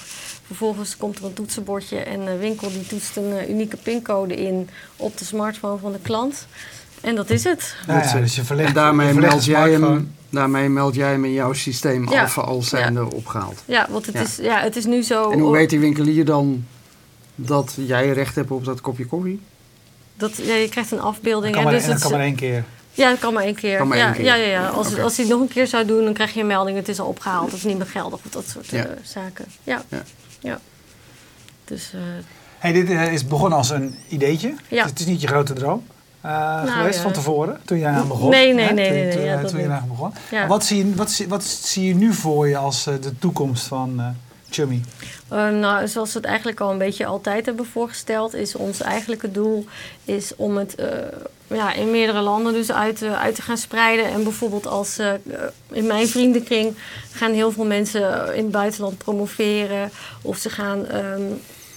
Vervolgens 0.46 0.96
komt 0.96 1.18
er 1.18 1.24
een 1.24 1.32
toetsenbordje 1.32 1.98
en 1.98 2.24
de 2.24 2.36
winkel 2.36 2.68
die 2.68 2.86
toetst 2.86 3.16
een 3.16 3.50
unieke 3.50 3.76
pincode 3.76 4.34
in 4.36 4.70
op 4.96 5.18
de 5.18 5.24
smartphone 5.24 5.78
van 5.78 5.92
de 5.92 6.00
klant. 6.02 6.46
En 7.00 7.14
dat 7.14 7.30
is 7.30 7.44
het. 7.44 7.74
Nou 7.86 7.98
ja, 8.00 8.12
Dat 8.12 8.22
dus 8.22 8.36
je 8.36 8.44
verlegt, 8.44 8.68
En 8.68 8.74
daarmee 8.74 9.06
je 9.06 9.12
verlegt 9.12 9.32
meld, 9.34 9.44
jij 9.44 9.70
hem, 9.70 10.14
daarmee 10.30 10.68
meld 10.68 10.94
jij 10.94 11.10
hem 11.10 11.24
in 11.24 11.32
jouw 11.32 11.52
systeem 11.52 12.10
Ja. 12.10 12.20
alfa 12.20 12.42
als 12.42 12.68
zijnde 12.68 13.14
opgehaald. 13.14 13.62
Ja, 13.64 13.86
want 13.90 14.06
het, 14.06 14.14
Ja. 14.14 14.20
Is, 14.20 14.36
ja, 14.36 14.60
het 14.60 14.76
is 14.76 14.84
nu 14.84 15.02
zo... 15.02 15.30
En 15.30 15.38
hoe 15.38 15.52
weet 15.52 15.70
die 15.70 15.80
winkelier 15.80 16.24
dan 16.24 16.64
dat 17.34 17.74
jij 17.76 18.12
recht 18.12 18.34
hebt 18.34 18.50
op 18.50 18.64
dat 18.64 18.80
kopje 18.80 19.06
koffie? 19.06 19.40
Dat, 20.16 20.36
ja, 20.36 20.54
je 20.54 20.68
krijgt 20.68 20.90
een 20.90 20.96
Dat 20.96 21.06
afbeelding. 21.06 21.54
kan 21.54 21.62
hè, 21.64 21.68
maar, 21.70 21.78
dus 21.78 21.82
en 21.88 21.90
dat 21.92 21.98
het- 22.00 22.08
kan 22.08 22.18
maar 22.18 22.26
één 22.26 22.36
keer. 22.36 22.64
Ja, 22.92 23.10
dat 23.10 23.18
kan 23.18 23.32
maar 23.32 23.42
één 23.44 23.54
keer. 23.54 23.76
Kan 23.78 23.88
maar 23.88 23.98
ja, 23.98 24.04
één 24.04 24.14
keer. 24.14 24.24
ja, 24.24 24.34
ja, 24.34 24.46
ja. 24.46 24.68
Als, 24.68 24.98
als 24.98 25.16
hij 25.16 25.24
het 25.24 25.34
nog 25.34 25.40
een 25.42 25.48
keer 25.52 25.66
zou 25.66 25.84
doen, 25.86 26.04
dan 26.04 26.12
krijg 26.12 26.34
je 26.34 26.40
een 26.40 26.46
melding. 26.46 26.76
Het 26.76 26.88
is 26.88 27.00
al 27.00 27.06
opgehaald, 27.06 27.46
het 27.46 27.56
is 27.56 27.64
niet 27.64 27.76
meer 27.78 27.86
geldig. 27.86 28.18
Of 28.24 28.30
dat 28.30 28.44
soort 28.48 28.66
Ja. 28.66 28.84
eh, 28.84 28.90
zaken. 29.04 29.44
Ja. 29.64 29.82
Ja. 29.88 30.02
ja. 30.40 30.60
Dus 31.64 31.90
eh, 31.94 32.00
Hey, 32.58 32.72
dit 32.72 32.90
eh, 32.90 33.12
is 33.12 33.26
begonnen 33.26 33.58
als 33.58 33.70
een 33.70 33.94
ideetje. 34.08 34.54
Ja. 34.68 34.84
Het 34.86 35.00
is 35.00 35.06
niet 35.06 35.20
je 35.20 35.26
grote 35.26 35.52
droom 35.52 35.84
eh, 36.20 36.58
geweest 36.58 36.74
Nou 36.74 36.92
ja. 36.92 37.00
van 37.00 37.12
tevoren, 37.12 37.60
toen 37.64 37.78
je 37.78 37.86
aan 37.86 38.08
begon. 38.08 38.30
Nee, 38.30 38.52
nee, 38.54 38.66
hè? 38.66 38.72
nee, 38.72 38.86
Toen, 38.86 38.94
nee, 38.94 39.04
nee, 39.04 39.14
toen, 39.14 39.24
ja, 39.24 39.40
dat 39.40 39.50
toen 39.50 39.60
je 39.60 39.66
niet. 39.66 39.74
eraan 39.74 39.88
begon. 39.88 40.12
Wat, 40.48 40.64
zie 40.64 40.86
je, 40.86 40.94
wat, 40.94 41.10
zie, 41.10 41.28
wat 41.28 41.44
zie 41.44 41.84
je 41.86 41.94
nu 41.94 42.12
voor 42.12 42.48
je 42.48 42.56
als 42.56 42.86
eh, 42.86 42.94
de 43.00 43.18
toekomst 43.18 43.66
van 43.66 44.00
eh 44.00 44.06
Chummy? 44.50 44.80
Nou, 45.28 45.88
zoals 45.88 46.12
we 46.12 46.18
het 46.18 46.28
eigenlijk 46.28 46.60
al 46.60 46.70
een 46.70 46.78
beetje 46.78 47.06
altijd 47.06 47.46
hebben 47.46 47.66
voorgesteld, 47.66 48.34
is 48.34 48.54
ons 48.54 48.80
eigenlijke 48.80 49.30
doel 49.30 49.66
is 50.04 50.32
om 50.36 50.56
het 50.56 50.74
ja, 51.46 51.72
in 51.72 51.90
meerdere 51.90 52.20
landen 52.20 52.52
dus 52.52 52.72
uit, 52.72 53.02
uit 53.02 53.34
te 53.34 53.42
gaan 53.42 53.56
spreiden. 53.56 54.04
En 54.06 54.22
bijvoorbeeld 54.22 54.66
als 54.66 54.98
in 55.70 55.86
mijn 55.86 56.08
vriendenkring 56.08 56.74
gaan 57.12 57.32
heel 57.32 57.52
veel 57.52 57.64
mensen 57.64 58.34
in 58.34 58.42
het 58.42 58.52
buitenland 58.52 58.98
promoveren 58.98 59.90
of 60.22 60.36
ze 60.36 60.50
gaan 60.50 60.86
ehm, 60.86 61.22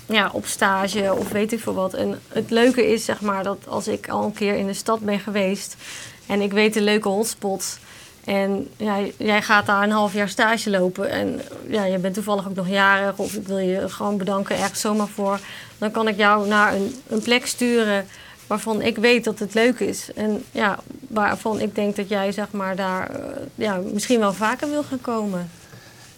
ja, 0.05 0.29
op 0.33 0.45
stage 0.45 1.13
of 1.13 1.29
weet 1.29 1.51
ik 1.51 1.60
veel 1.60 1.74
wat. 1.74 1.93
En 1.93 2.19
het 2.27 2.50
leuke 2.50 2.91
is 2.91 3.05
zeg 3.05 3.22
maar 3.22 3.43
dat 3.43 3.57
als 3.67 3.88
ik 3.88 4.10
al 4.10 4.24
een 4.24 4.33
keer 4.33 4.55
in 4.55 4.67
de 4.67 4.74
stad 4.74 5.00
ben 5.00 5.19
geweest 5.19 5.75
en 6.27 6.41
ik 6.41 6.51
weet 6.51 6.74
de 6.74 6.81
leuke 6.81 7.07
hotspots. 7.07 7.77
En 8.24 8.69
jij 9.17 9.41
gaat 9.41 9.65
daar 9.65 9.83
een 9.83 9.91
half 9.91 10.13
jaar 10.13 10.29
stage 10.29 10.69
lopen 10.69 11.10
en 11.10 11.41
ja, 11.67 11.86
je 11.86 11.98
bent 11.98 12.13
toevallig 12.13 12.48
ook 12.48 12.55
nog 12.55 12.69
jarig 12.69 13.17
of 13.17 13.33
ik 13.33 13.48
wil 13.48 13.57
je 13.57 13.89
gewoon 13.89 14.17
bedanken 14.17 14.57
ergens 14.57 14.79
zomaar 14.79 15.07
voor. 15.07 15.39
Dan 15.77 15.91
kan 15.91 16.07
ik 16.07 16.17
jou 16.17 16.48
naar 16.48 16.74
een, 16.74 16.95
een 17.07 17.22
plek 17.22 17.45
sturen 17.45 18.07
waarvan 18.48 18.81
ik 18.81 18.98
weet 18.98 19.24
dat 19.24 19.39
het 19.39 19.53
leuk 19.53 19.79
is. 19.79 20.13
En 20.15 20.43
ja, 20.51 20.79
waarvan 21.07 21.60
ik 21.60 21.75
denk 21.75 21.95
dat 21.95 22.10
jij 22.10 22.31
zeg 22.31 22.51
maar 22.51 22.75
daar 22.75 23.10
eh, 23.10 23.19
ja, 23.55 23.79
misschien 23.93 24.19
wel 24.19 24.33
vaker 24.33 24.69
wil 24.69 24.83
gaan 24.83 25.01
komen. 25.01 25.50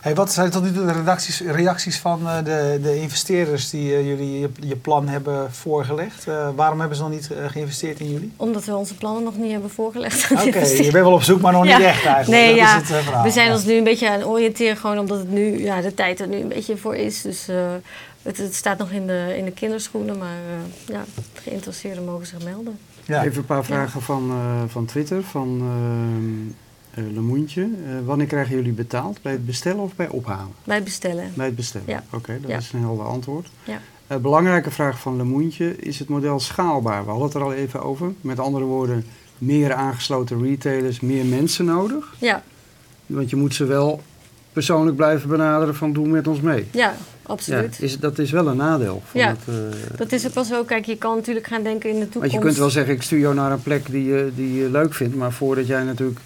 Hey, 0.05 0.15
wat 0.15 0.31
zijn 0.33 0.50
tot 0.50 0.63
nu 0.63 0.71
toe 0.71 0.85
de 0.85 0.91
redacties, 0.91 1.39
reacties 1.41 1.97
van 2.00 2.27
eh, 2.29 2.38
de, 2.43 2.79
de 2.81 3.01
investeerders 3.01 3.69
die 3.69 3.95
eh, 3.95 4.07
jullie 4.07 4.39
je, 4.39 4.50
je 4.59 4.75
plan 4.75 5.07
hebben 5.07 5.53
voorgelegd? 5.53 6.27
Eh, 6.27 6.50
waarom 6.55 6.79
hebben 6.79 6.97
ze 6.97 7.03
nog 7.03 7.12
niet 7.12 7.31
eh, 7.31 7.45
geïnvesteerd 7.50 8.00
in 8.00 8.12
jullie? 8.12 8.31
Omdat 8.35 8.65
we 8.65 8.75
onze 8.75 8.95
plannen 8.95 9.24
nog 9.24 9.38
niet 9.38 9.51
hebben 9.51 9.69
voorgelegd. 9.69 10.31
Oké, 10.31 10.39
je 10.41 10.45
investeerders. 10.45 10.89
bent 10.91 11.05
wel 11.05 11.13
op 11.13 11.24
zoek, 11.24 11.41
maar 11.41 11.51
nog 11.53 11.65
Ja. 11.65 11.77
niet 11.77 11.85
echt 11.85 12.05
eigenlijk. 12.05 12.27
Nee, 12.43 12.47
dat 12.50 12.57
ja. 12.57 12.75
is 12.75 12.81
het 12.89 12.97
eh, 12.97 13.03
verhaal. 13.03 13.24
We 13.24 13.29
zijn 13.31 13.47
Ja. 13.47 13.53
ons 13.53 13.65
nu 13.65 13.74
een 13.74 13.83
beetje 13.83 14.09
aan 14.09 14.17
het 14.19 14.27
oriënteren, 14.27 14.77
gewoon 14.77 15.00
omdat 15.00 15.17
het 15.17 15.31
nu, 15.31 15.63
ja, 15.63 15.81
de 15.81 15.93
tijd 15.93 16.19
er 16.19 16.27
nu 16.27 16.35
een 16.38 16.47
beetje 16.47 16.77
voor 16.77 16.95
is. 16.95 17.21
Dus 17.21 17.47
eh, 17.47 17.55
het, 18.21 18.38
het 18.38 18.55
staat 18.55 18.77
nog 18.77 18.91
in 18.91 19.07
de, 19.07 19.33
in 19.38 19.45
de 19.45 19.51
kinderschoenen, 19.51 20.17
maar 20.17 20.38
eh, 20.50 20.93
ja, 20.95 21.03
geïnteresseerden 21.33 22.05
mogen 22.05 22.25
zich 22.25 22.43
melden. 22.43 22.77
Ja. 23.05 23.24
Even 23.24 23.38
een 23.38 23.45
paar 23.45 23.65
vragen 23.65 24.01
van, 24.01 24.29
eh, 24.31 24.62
van 24.71 24.85
Twitter, 24.85 25.24
van 25.24 25.47
ehm 25.62 26.47
eh, 26.47 26.63
Lemoentje. 27.14 27.62
Eh, 27.62 27.92
wanneer 28.06 28.28
krijgen 28.28 28.56
jullie 28.56 28.72
betaald? 28.72 29.22
Bij 29.22 29.32
het 29.32 29.46
bestellen 29.46 29.84
of 29.84 29.96
bij 29.96 30.08
ophalen? 30.08 30.52
Wij 30.64 30.84
bestellen. 30.84 31.32
Bij 31.36 31.46
het 31.46 31.56
bestellen. 31.56 31.88
Ja. 31.90 32.04
Oké, 32.12 32.38
dat 32.42 32.52
Ja. 32.52 32.58
is 32.58 32.72
een 32.74 32.80
helder 32.80 33.06
antwoord. 33.06 33.48
Ja. 33.64 33.80
Eh, 34.08 34.18
belangrijke 34.18 34.72
vraag 34.72 35.00
van 35.00 35.18
Lemoentje. 35.18 35.75
Is 35.75 36.00
het 36.00 36.10
model 36.10 36.40
schaalbaar? 36.40 37.04
We 37.04 37.10
hadden 37.10 37.28
het 37.28 37.36
er 37.36 37.44
al 37.44 37.54
even 37.54 37.84
over. 37.84 38.14
Met 38.22 38.40
andere 38.40 38.66
woorden, 38.66 39.06
meer 39.38 39.74
aangesloten 39.74 40.42
retailers, 40.44 41.00
meer 41.00 41.25
mensen 41.25 41.66
nodig. 41.66 42.14
Ja, 42.20 42.44
Want 43.06 43.30
je 43.30 43.36
moet 43.36 43.54
ze 43.54 43.66
wel 43.66 44.02
persoonlijk 44.54 44.96
blijven 44.96 45.30
benaderen 45.30 45.75
van 45.75 45.94
doe 45.94 46.08
met 46.08 46.28
ons 46.28 46.42
mee. 46.42 46.66
ja, 46.72 46.80
Ja, 46.80 46.96
absoluut. 47.24 47.82
is, 47.82 48.00
dat 48.00 48.20
is 48.20 48.32
wel 48.32 48.48
een 48.48 48.58
nadeel. 48.58 49.02
Van 49.06 49.22
Ja. 49.22 49.28
het, 49.28 49.38
eh, 49.48 49.98
Dat 49.98 50.12
is 50.12 50.28
ook 50.28 50.34
wel 50.34 50.44
zo. 50.44 50.64
Kijk, 50.64 50.86
je 50.86 50.98
kan 50.98 51.16
natuurlijk 51.16 51.48
gaan 51.48 51.64
denken 51.64 51.90
in 51.90 51.96
de 52.00 52.02
toekomst. 52.10 52.20
Want 52.20 52.32
je 52.32 52.40
kunt 52.40 52.58
wel 52.58 52.70
zeggen, 52.70 52.94
ik 52.94 53.02
stuur 53.02 53.20
jou 53.20 53.36
naar 53.36 53.52
een 53.52 53.62
plek 53.64 53.90
die 53.92 54.04
je, 54.06 54.32
die 54.36 54.54
je 54.54 54.70
leuk 54.70 54.94
vindt. 54.94 55.16
Maar 55.16 55.32
voordat 55.32 55.68
jij 55.68 55.84
natuurlijk 55.84 56.20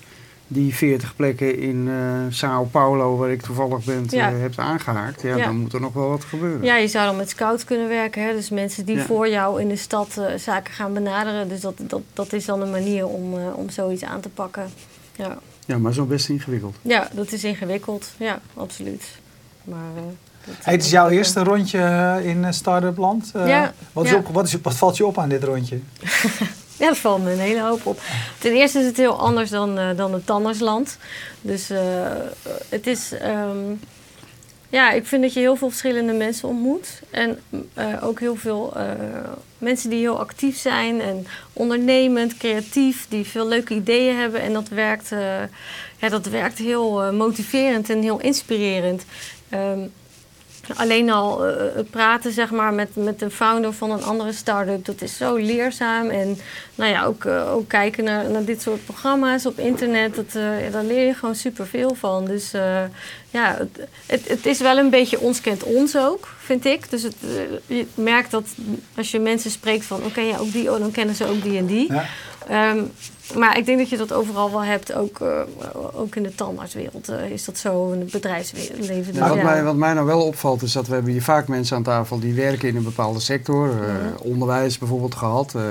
die 0.51 0.75
40 0.75 1.15
plekken 1.15 1.60
in 1.60 1.88
eh 1.88 1.96
Sao 2.29 2.63
Paulo, 2.63 3.18
waar 3.18 3.32
ik 3.32 3.41
toevallig 3.41 3.84
ben, 3.84 4.06
Ja. 4.10 4.32
eh, 4.32 4.39
hebt 4.39 4.58
aangehaakt. 4.58 5.22
Ja, 5.22 5.36
Ja. 5.36 5.46
dan 5.46 5.56
moet 5.58 5.74
er 5.74 5.82
nog 5.82 5.94
wel 5.94 6.10
wat 6.10 6.24
gebeuren. 6.24 6.63
Ja, 6.63 6.75
je 6.75 6.88
zou 6.88 7.06
dan 7.06 7.15
met 7.18 7.29
scouts 7.29 7.63
kunnen 7.63 7.88
werken. 7.88 8.24
Hè? 8.24 8.34
Dus 8.34 8.50
mensen 8.50 8.86
die 8.86 8.96
Ja. 8.96 9.03
voor 9.06 9.29
jou 9.29 9.62
in 9.62 9.68
de 9.68 9.75
stad 9.75 10.18
eh, 10.18 10.36
zaken 10.38 10.74
gaan 10.74 10.94
benaderen. 10.94 11.48
Dus 11.50 11.60
dat, 11.62 11.74
dat, 11.77 12.01
dat 12.13 12.34
is 12.34 12.46
dan 12.46 12.62
een 12.62 12.72
manier 12.72 13.08
om, 13.08 13.34
eh, 13.38 13.58
om 13.58 13.70
zoiets 13.70 14.03
aan 14.03 14.20
te 14.22 14.29
pakken. 14.29 14.70
Ja. 15.15 15.38
Ja, 15.65 15.77
maar 15.77 15.94
zo 15.94 16.06
best 16.06 16.29
ingewikkeld. 16.29 16.75
ja, 16.82 17.10
dat 17.13 17.32
is 17.32 17.44
ingewikkeld. 17.44 18.12
Ja, 18.18 18.39
absoluut. 18.53 19.03
Maar, 19.63 19.77
eh, 19.96 20.03
Hey, 20.62 20.74
het 20.74 20.84
is 20.84 20.89
jouw 20.91 21.10
eerste 21.10 21.44
rondje 21.44 22.20
in 22.24 22.53
Startup 22.53 22.98
Land. 22.98 23.32
Eh, 23.34 23.48
Ja, 23.48 23.74
wat, 23.94 24.06
is 24.06 24.12
ja. 24.12 24.18
op, 24.18 24.27
wat, 24.27 24.48
is, 24.48 24.58
wat 24.62 24.75
valt 24.75 24.98
je 24.98 25.06
op 25.06 25.18
aan 25.18 25.29
dit 25.29 25.44
rondje? 25.44 25.79
Ja, 26.79 26.88
dat 26.88 26.98
valt 26.98 27.24
me 27.24 27.31
een 27.31 27.39
hele 27.39 27.62
hoop 27.62 27.86
op. 27.86 28.01
Ten 28.38 28.51
eerste 28.51 28.79
is 28.79 28.86
het 28.86 28.98
heel 28.98 29.19
anders 29.19 29.50
dan, 29.50 29.77
eh, 29.77 29.89
dan 29.95 30.13
het 30.13 30.25
tandartsland. 30.25 30.98
Dus 31.41 31.69
eh, 31.69 32.12
het 32.69 32.88
is... 32.88 33.12
ehm, 33.12 33.74
ja, 34.69 34.91
ik 34.91 35.05
vind 35.05 35.21
dat 35.21 35.33
je 35.33 35.39
heel 35.39 35.55
veel 35.55 35.69
verschillende 35.69 36.13
mensen 36.13 36.48
ontmoet. 36.48 37.01
En 37.09 37.39
eh, 37.74 38.03
ook 38.03 38.19
heel 38.19 38.36
veel 38.36 38.74
mensen 39.57 39.89
die 39.89 40.00
heel 40.00 40.19
actief 40.19 40.57
zijn 40.57 41.01
en 41.01 41.27
ondernemend, 41.53 42.38
creatief, 42.38 43.05
die 43.09 43.25
veel 43.25 43.48
leuke 43.48 43.74
ideeën 43.74 44.17
hebben. 44.17 44.41
En 44.41 44.53
dat 44.53 44.67
werkt, 44.67 45.09
ja, 45.98 46.09
dat 46.09 46.25
werkt 46.25 46.57
heel 46.57 47.13
motiverend 47.13 47.89
en 47.89 48.01
heel 48.01 48.19
inspirerend. 48.19 49.05
Ehm, 49.50 49.79
Alleen 50.76 51.10
al 51.10 51.46
eh, 51.46 51.76
het 51.76 51.90
praten 51.90 52.32
zeg 52.32 52.52
maar, 52.52 52.74
met, 52.74 52.96
met 52.96 53.20
de 53.20 53.30
founder 53.30 53.74
van 53.74 53.92
een 53.92 54.04
andere 54.04 54.32
start-up, 54.32 54.86
dat 54.86 55.02
is 55.02 55.18
zo 55.18 55.36
leerzaam. 55.36 56.10
En 56.10 56.38
nou 56.76 56.92
ja, 56.92 57.04
ook, 57.04 57.26
eh, 57.26 57.54
ook 57.54 57.68
kijken 57.68 58.04
naar, 58.04 58.30
naar 58.30 58.46
dit 58.46 58.62
soort 58.62 58.86
programma's 58.86 59.46
op 59.46 59.60
internet, 59.60 60.16
dat, 60.16 60.36
eh, 60.36 60.72
daar 60.72 60.84
leer 60.84 61.06
je 61.06 61.14
gewoon 61.14 61.36
superveel 61.36 61.96
van. 61.96 62.26
Dus 62.26 62.54
eh, 62.54 62.84
ja, 63.30 63.56
het, 63.58 63.88
het, 64.06 64.28
het 64.28 64.46
is 64.46 64.60
wel 64.60 64.78
een 64.78 64.90
beetje 64.90 65.20
ons 65.20 65.42
kent 65.42 65.64
ons 65.64 65.98
ook, 65.98 66.28
vind 66.40 66.66
ik. 66.66 66.90
Dus 66.90 67.04
het, 67.04 67.16
eh, 67.68 67.78
je 67.78 67.86
merkt 67.94 68.32
dat 68.32 68.46
als 68.96 69.12
je 69.12 69.20
mensen 69.20 69.52
spreekt 69.52 69.86
van, 69.86 70.04
oké, 70.04 70.22
ja, 70.22 70.38
ook 70.38 70.52
die, 70.52 70.72
oh, 70.72 70.80
dan 70.80 70.92
kennen 70.92 71.16
ze 71.16 71.26
ook 71.26 71.44
die 71.44 71.58
en 71.58 71.66
die. 71.66 71.92
Ehm, 72.50 72.77
maar 73.38 73.58
ik 73.58 73.65
denk 73.65 73.77
dat 73.77 73.89
je 73.89 73.98
dat 73.98 74.13
overal 74.13 74.51
wel 74.51 74.63
hebt, 74.63 74.94
ook, 74.94 75.20
eh, 75.20 75.39
ook 75.94 76.15
in 76.15 76.24
de 76.24 76.36
tandartswereld 76.36 77.10
eh, 77.10 77.29
is 77.29 77.46
dat 77.46 77.58
zo, 77.58 77.91
in 77.91 78.00
het 78.00 78.12
bedrijfsleven. 78.12 78.77
Dus 78.77 79.20
wat, 79.20 79.34
ja. 79.36 79.44
mij, 79.44 79.63
wat 79.63 79.75
mij 79.75 79.94
nou 79.94 80.06
wel 80.06 80.22
opvalt 80.25 80.62
is 80.62 80.72
dat 80.72 80.88
we 80.88 80.94
hebben 80.94 81.12
hier 81.12 81.22
vaak 81.24 81.48
mensen 81.48 81.75
aan 81.75 81.84
tafel 81.84 82.20
die 82.20 82.34
werken 82.34 82.68
in 82.68 82.75
een 82.75 82.84
bepaalde 82.84 83.20
sector. 83.20 83.70
eh, 83.70 83.75
Mhm. 83.77 84.13
Onderwijs 84.18 84.77
bijvoorbeeld 84.77 85.15
gehad. 85.15 85.56
eh, 85.56 85.62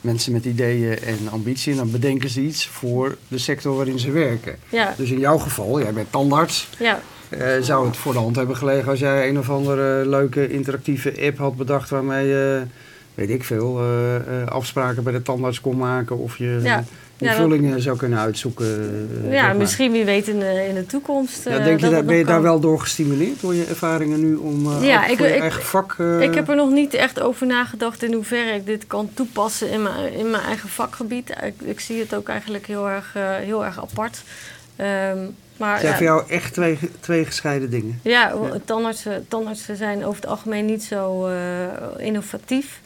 mensen 0.00 0.32
met 0.32 0.44
ideeën 0.44 0.98
en 0.98 1.18
ambitie. 1.30 1.72
En 1.72 1.78
dan 1.78 1.90
bedenken 1.90 2.28
ze 2.30 2.40
iets 2.40 2.66
voor 2.66 3.16
de 3.28 3.38
sector 3.38 3.76
waarin 3.76 3.98
ze 3.98 4.10
werken. 4.10 4.56
ja, 4.68 4.94
Dus 4.96 5.10
in 5.10 5.18
jouw 5.18 5.38
geval, 5.38 5.80
jij 5.80 5.92
bent 5.92 6.12
tandarts. 6.12 6.68
ja. 6.78 6.98
zou 7.60 7.86
het 7.86 7.96
voor 7.96 8.12
de 8.12 8.18
hand 8.18 8.36
hebben 8.36 8.56
gelegen 8.56 8.90
als 8.90 8.98
jij 8.98 9.28
een 9.28 9.38
of 9.38 9.50
andere 9.50 10.06
leuke 10.08 10.48
interactieve 10.48 11.14
app 11.26 11.38
had 11.38 11.56
bedacht 11.56 11.90
waarmee 11.90 12.26
je, 12.26 12.62
weet 13.14 13.30
ik 13.30 13.44
veel, 13.44 13.78
eh, 13.80 14.16
eh, 14.16 14.48
afspraken 14.48 15.02
bij 15.02 15.12
de 15.12 15.22
tandarts 15.22 15.60
kon 15.60 15.76
maken 15.76 16.18
of 16.18 16.36
je 16.38 16.60
Ja. 16.62 16.84
vullingen 17.34 17.80
zou 17.82 17.96
kunnen 17.96 18.18
uitzoeken. 18.18 18.66
eh, 19.26 19.32
Ja, 19.32 19.52
misschien 19.52 19.92
wie 19.92 20.04
weet 20.04 20.28
in 20.28 20.38
de, 20.38 20.66
in 20.68 20.74
de 20.74 20.86
toekomst. 20.86 21.44
Ja, 21.44 21.50
eh, 21.58 21.64
denk 21.64 21.80
je 21.80 21.88
dat 21.90 22.06
ben 22.06 22.16
je 22.16 22.24
daar 22.24 22.42
wel 22.42 22.60
door 22.60 22.80
gestimuleerd 22.80 23.40
door 23.40 23.54
je 23.54 23.64
ervaringen 23.64 24.20
nu 24.20 24.34
om 24.34 24.66
eh, 24.72 24.86
Ja, 24.86 25.06
ik- 25.06 25.18
ik- 25.20 25.40
eigen 25.40 25.62
vak... 25.62 25.94
eh, 25.98 26.20
Ik 26.20 26.34
heb 26.34 26.48
er 26.48 26.56
nog 26.56 26.70
niet 26.70 26.94
echt 26.94 27.20
over 27.20 27.46
nagedacht 27.46 28.02
in 28.02 28.12
hoeverre 28.12 28.54
ik 28.54 28.66
dit 28.66 28.86
kan 28.86 29.10
toepassen 29.14 29.70
in 29.70 29.82
mijn, 29.82 30.12
in 30.12 30.30
mijn 30.30 30.42
eigen 30.42 30.68
vakgebied. 30.68 31.30
Ik, 31.42 31.54
ik 31.68 31.80
zie 31.80 31.98
het 32.00 32.14
ook 32.14 32.28
eigenlijk 32.28 32.66
heel 32.66 32.88
erg, 32.88 33.10
eh, 33.14 33.22
heel 33.36 33.64
erg 33.64 33.80
apart. 33.80 34.22
Ehm, 34.76 35.18
maar 35.56 35.78
zijn 35.78 35.90
ja, 35.90 35.96
voor 35.96 36.06
jou 36.06 36.22
echt 36.28 36.52
twee, 36.52 36.78
twee 37.00 37.24
gescheiden 37.24 37.70
dingen. 37.70 38.00
ja, 38.02 38.28
Ja. 38.28 38.58
Tandartsen, 38.64 39.24
tandartsen 39.28 39.76
zijn 39.76 40.04
over 40.04 40.20
het 40.20 40.30
algemeen 40.30 40.64
niet 40.64 40.82
zo 40.84 41.26
eh, 41.26 41.34
innovatief. 42.06 42.80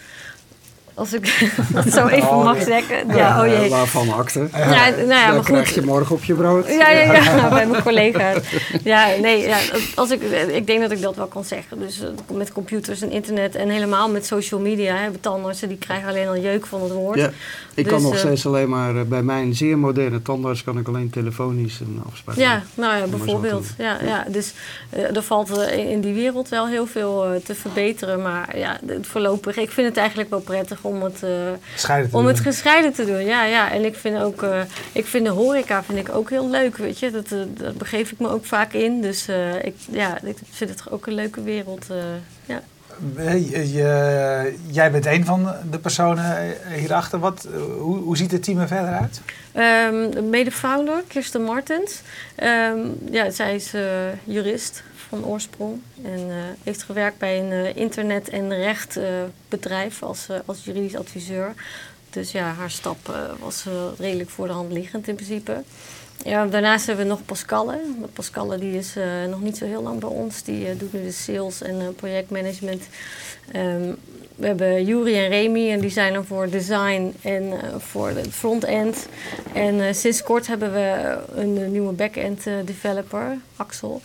Als 0.96 1.12
ik 1.12 1.48
dat 1.74 1.92
zo 1.92 2.06
even 2.06 2.28
Oh, 2.28 2.44
mag 2.44 2.62
zeggen. 2.62 3.16
Ja, 3.16 3.40
oh 3.42 3.46
jee. 3.46 3.70
waarvan 3.70 4.12
akte. 4.12 4.48
Ja, 4.52 4.88
nou 4.88 5.08
ja, 5.08 5.26
Dan 5.26 5.34
maar 5.34 5.44
krijg 5.44 5.66
goed. 5.66 5.74
je 5.74 5.82
morgen 5.82 6.14
op 6.14 6.24
je 6.24 6.34
brood. 6.34 6.66
Ja, 6.68 6.90
ja, 6.90 7.12
ja, 7.12 7.48
bij 7.48 7.66
mijn 7.66 7.82
collega's. 7.82 8.36
Ja, 8.84 9.06
nee, 9.20 9.46
ja, 9.46 9.58
als 9.94 10.10
ik, 10.10 10.22
ik 10.48 10.66
denk 10.66 10.80
dat 10.80 10.90
ik 10.90 11.02
dat 11.02 11.16
wel 11.16 11.26
kan 11.26 11.44
zeggen. 11.44 11.78
Dus 11.78 12.00
eh, 12.00 12.36
met 12.36 12.52
computers 12.52 13.02
en 13.02 13.10
internet 13.10 13.54
en 13.54 13.68
helemaal 13.68 14.10
met 14.10 14.26
social 14.26 14.60
media 14.60 14.96
hebben 14.96 15.20
tandartsen, 15.20 15.68
die 15.68 15.78
krijgen 15.78 16.08
alleen 16.08 16.28
al 16.28 16.36
jeuk 16.38 16.66
van 16.66 16.82
het 16.82 16.92
woord. 16.92 17.30
Ik 17.76 17.84
kan 17.86 17.94
Dus, 17.94 18.02
nog 18.02 18.12
eh, 18.12 18.18
steeds 18.18 18.46
alleen 18.46 18.68
maar, 18.68 18.96
eh, 18.96 19.02
bij 19.02 19.22
mijn 19.22 19.54
zeer 19.54 19.78
moderne 19.78 20.22
tandarts 20.22 20.64
kan 20.64 20.78
ik 20.78 20.88
alleen 20.88 21.10
telefonisch 21.10 21.80
een 21.80 22.00
afspraak 22.12 22.36
Ja, 22.36 22.62
nou 22.74 22.96
ja, 22.96 23.06
bijvoorbeeld. 23.06 23.66
Ja, 23.78 23.98
ja, 24.02 24.24
dus 24.28 24.52
eh, 24.90 25.16
er 25.16 25.22
valt 25.22 25.50
in 25.76 26.00
die 26.00 26.14
wereld 26.14 26.48
wel 26.48 26.66
heel 26.68 26.86
veel 26.86 27.40
te 27.44 27.54
verbeteren. 27.54 28.22
Maar 28.22 28.58
ja, 28.58 28.80
voorlopig, 29.00 29.56
ik 29.56 29.70
vind 29.70 29.88
het 29.88 29.96
eigenlijk 29.96 30.30
wel 30.30 30.40
prettig 30.40 30.78
om 30.82 31.02
het, 31.02 31.22
eh, 31.22 31.30
Scheiden 31.76 32.10
te 32.10 32.16
om 32.16 32.22
doen. 32.22 32.32
het 32.32 32.40
gescheiden 32.40 32.92
te 32.92 33.04
doen. 33.04 33.24
Ja, 33.24 33.44
ja. 33.44 33.72
En 33.72 33.84
ik 33.84 33.94
vind 33.96 34.18
ook, 34.18 34.42
eh, 34.42 34.60
ik 34.92 35.06
vind 35.06 35.24
de 35.24 35.30
horeca 35.30 35.82
vind 35.84 35.98
ik 35.98 36.14
ook 36.14 36.30
heel 36.30 36.50
leuk, 36.50 36.76
weet 36.76 36.98
je. 36.98 37.10
Dat, 37.10 37.28
daar 37.28 37.72
begeef 37.72 38.10
ik 38.12 38.18
me 38.18 38.28
ook 38.28 38.44
vaak 38.44 38.72
in. 38.72 39.00
Dus 39.00 39.28
eh, 39.28 39.64
ik, 39.64 39.74
ja, 39.90 40.18
ik 40.22 40.36
vind 40.50 40.70
het 40.70 40.90
ook 40.90 41.06
een 41.06 41.14
leuke 41.14 41.42
wereld. 41.42 41.86
eh, 41.90 41.96
ja. 42.46 42.62
Eh, 43.16 44.44
jij 44.66 44.90
bent 44.90 45.06
een 45.06 45.24
van 45.24 45.48
de 45.70 45.78
personen 45.78 46.54
hierachter. 46.74 47.18
Wat, 47.18 47.44
eh, 47.44 47.60
hoe, 47.78 47.96
hoe 47.98 48.16
ziet 48.16 48.30
het 48.30 48.42
team 48.42 48.58
er 48.58 48.68
verder 48.68 48.94
uit? 48.94 49.20
Ehm, 49.52 50.10
de 50.10 50.22
mede-founder, 50.22 51.02
Kirsten 51.08 51.42
Martens. 51.42 52.00
Ehm, 52.34 52.78
ja, 53.10 53.30
zij 53.30 53.54
is 53.54 53.74
eh, 53.74 53.82
jurist 54.24 54.82
van 55.08 55.24
oorsprong. 55.24 55.80
En 56.02 56.30
heeft 56.62 56.82
gewerkt 56.82 57.18
bij 57.18 57.38
een 57.38 57.76
internet- 57.76 58.28
en 58.28 58.54
rechtbedrijf 58.54 60.02
als, 60.02 60.28
als 60.44 60.64
juridisch 60.64 60.96
adviseur. 60.96 61.54
Dus 62.10 62.32
ja, 62.32 62.52
haar 62.52 62.70
stap 62.70 63.08
eh, 63.08 63.14
was 63.38 63.66
eh, 63.66 63.72
redelijk 63.98 64.30
voor 64.30 64.46
de 64.46 64.52
hand 64.52 64.72
liggend 64.72 65.08
in 65.08 65.14
principe. 65.14 65.62
Ja, 66.24 66.46
daarnaast 66.46 66.86
hebben 66.86 67.04
we 67.04 67.10
nog 67.10 67.24
Pascalle. 67.24 67.80
Pascalle 68.12 68.58
die 68.58 68.78
is 68.78 68.96
eh, 68.96 69.24
nog 69.28 69.40
niet 69.40 69.56
zo 69.56 69.64
heel 69.64 69.82
lang 69.82 70.00
bij 70.00 70.08
ons. 70.08 70.42
Die 70.42 70.76
doet 70.76 70.92
nu 70.92 71.02
de 71.02 71.12
sales 71.12 71.62
en 71.62 71.94
projectmanagement. 71.96 72.82
Ehm, 73.52 73.92
we 74.36 74.46
hebben 74.46 74.84
Juri 74.84 75.14
en 75.14 75.28
Remy 75.28 75.70
en 75.70 75.80
die 75.80 75.90
zijn 75.90 76.14
er 76.14 76.24
voor 76.24 76.50
design 76.50 77.14
en 77.22 77.52
voor 77.78 78.14
de 78.14 78.30
front-end. 78.30 79.06
En 79.52 79.94
sinds 79.94 80.22
kort 80.22 80.46
hebben 80.46 80.72
we 80.72 81.18
een 81.34 81.72
nieuwe 81.72 81.92
back-end 81.92 82.44
developer, 82.64 83.38
Axel. 83.56 84.00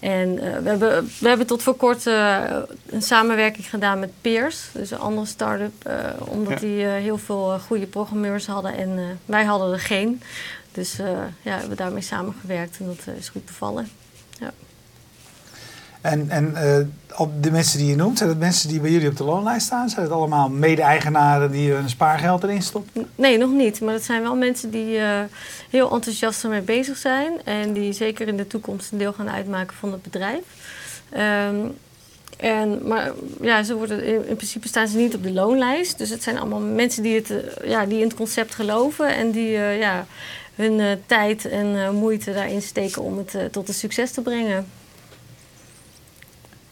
En 0.00 0.38
eh, 0.38 0.58
we, 0.58 0.68
hebben, 0.68 1.10
we 1.20 1.28
hebben 1.28 1.46
tot 1.46 1.62
voor 1.62 1.74
kort 1.74 2.06
eh, 2.06 2.44
een 2.86 3.02
samenwerking 3.02 3.70
gedaan 3.70 3.98
met 3.98 4.10
Peers, 4.20 4.68
dus 4.72 4.90
een 4.90 4.98
andere 4.98 5.26
start-up, 5.26 5.84
eh, 5.84 5.94
omdat 6.18 6.52
Ja. 6.52 6.66
die 6.66 6.84
heel 6.84 7.18
veel 7.18 7.58
goede 7.58 7.86
programmeurs 7.86 8.46
hadden 8.46 8.74
en 8.76 9.18
wij 9.24 9.44
hadden 9.44 9.72
er 9.72 9.80
geen. 9.80 10.22
Dus 10.72 10.96
ja, 10.96 11.30
we 11.42 11.50
hebben 11.50 11.76
daarmee 11.76 12.02
samengewerkt 12.02 12.78
en 12.78 12.86
dat 12.86 13.14
is 13.18 13.28
goed 13.28 13.44
bevallen. 13.46 13.88
En, 16.00 16.30
en 16.30 16.56
eh, 16.56 16.86
op 17.20 17.42
de 17.42 17.50
mensen 17.50 17.78
die 17.78 17.88
je 17.88 17.96
noemt, 17.96 18.18
zijn 18.18 18.30
dat 18.30 18.38
mensen 18.38 18.68
die 18.68 18.80
bij 18.80 18.90
jullie 18.90 19.08
op 19.08 19.16
de 19.16 19.24
loonlijst 19.24 19.66
staan? 19.66 19.88
Zijn 19.88 20.04
het 20.04 20.14
allemaal 20.14 20.48
mede-eigenaren 20.48 21.50
die 21.50 21.72
hun 21.72 21.88
spaargeld 21.88 22.42
erin 22.42 22.62
stoppen? 22.62 23.06
Nee, 23.14 23.38
nog 23.38 23.50
niet. 23.50 23.80
Maar 23.80 23.94
het 23.94 24.04
zijn 24.04 24.22
wel 24.22 24.36
mensen 24.36 24.70
die 24.70 24.98
eh, 24.98 25.20
heel 25.70 25.92
enthousiast 25.92 26.44
ermee 26.44 26.60
bezig 26.60 26.96
zijn. 26.96 27.32
En 27.44 27.72
die 27.72 27.92
zeker 27.92 28.28
in 28.28 28.36
de 28.36 28.46
toekomst 28.46 28.92
een 28.92 28.98
deel 28.98 29.12
gaan 29.12 29.30
uitmaken 29.30 29.76
van 29.76 29.92
het 29.92 30.02
bedrijf. 30.02 30.42
Ehm, 31.10 31.56
en, 32.36 32.88
maar 32.88 33.12
ja, 33.40 33.62
ze 33.62 33.74
worden, 33.74 34.04
in, 34.04 34.28
in 34.28 34.36
principe 34.36 34.68
staan 34.68 34.88
ze 34.88 34.96
niet 34.96 35.14
op 35.14 35.22
de 35.22 35.32
loonlijst. 35.32 35.98
Dus 35.98 36.10
het 36.10 36.22
zijn 36.22 36.38
allemaal 36.38 36.60
mensen 36.60 37.02
die, 37.02 37.14
het, 37.14 37.30
eh, 37.30 37.70
ja, 37.70 37.86
die 37.86 37.98
in 37.98 38.06
het 38.06 38.16
concept 38.16 38.54
geloven. 38.54 39.14
En 39.16 39.30
die 39.30 39.50
ja, 39.58 40.06
hun 40.54 41.02
tijd 41.06 41.44
en 41.48 41.94
moeite 41.94 42.32
daarin 42.32 42.62
steken 42.62 43.02
om 43.02 43.18
het 43.18 43.52
tot 43.52 43.68
een 43.68 43.74
succes 43.74 44.10
te 44.10 44.20
brengen. 44.20 44.66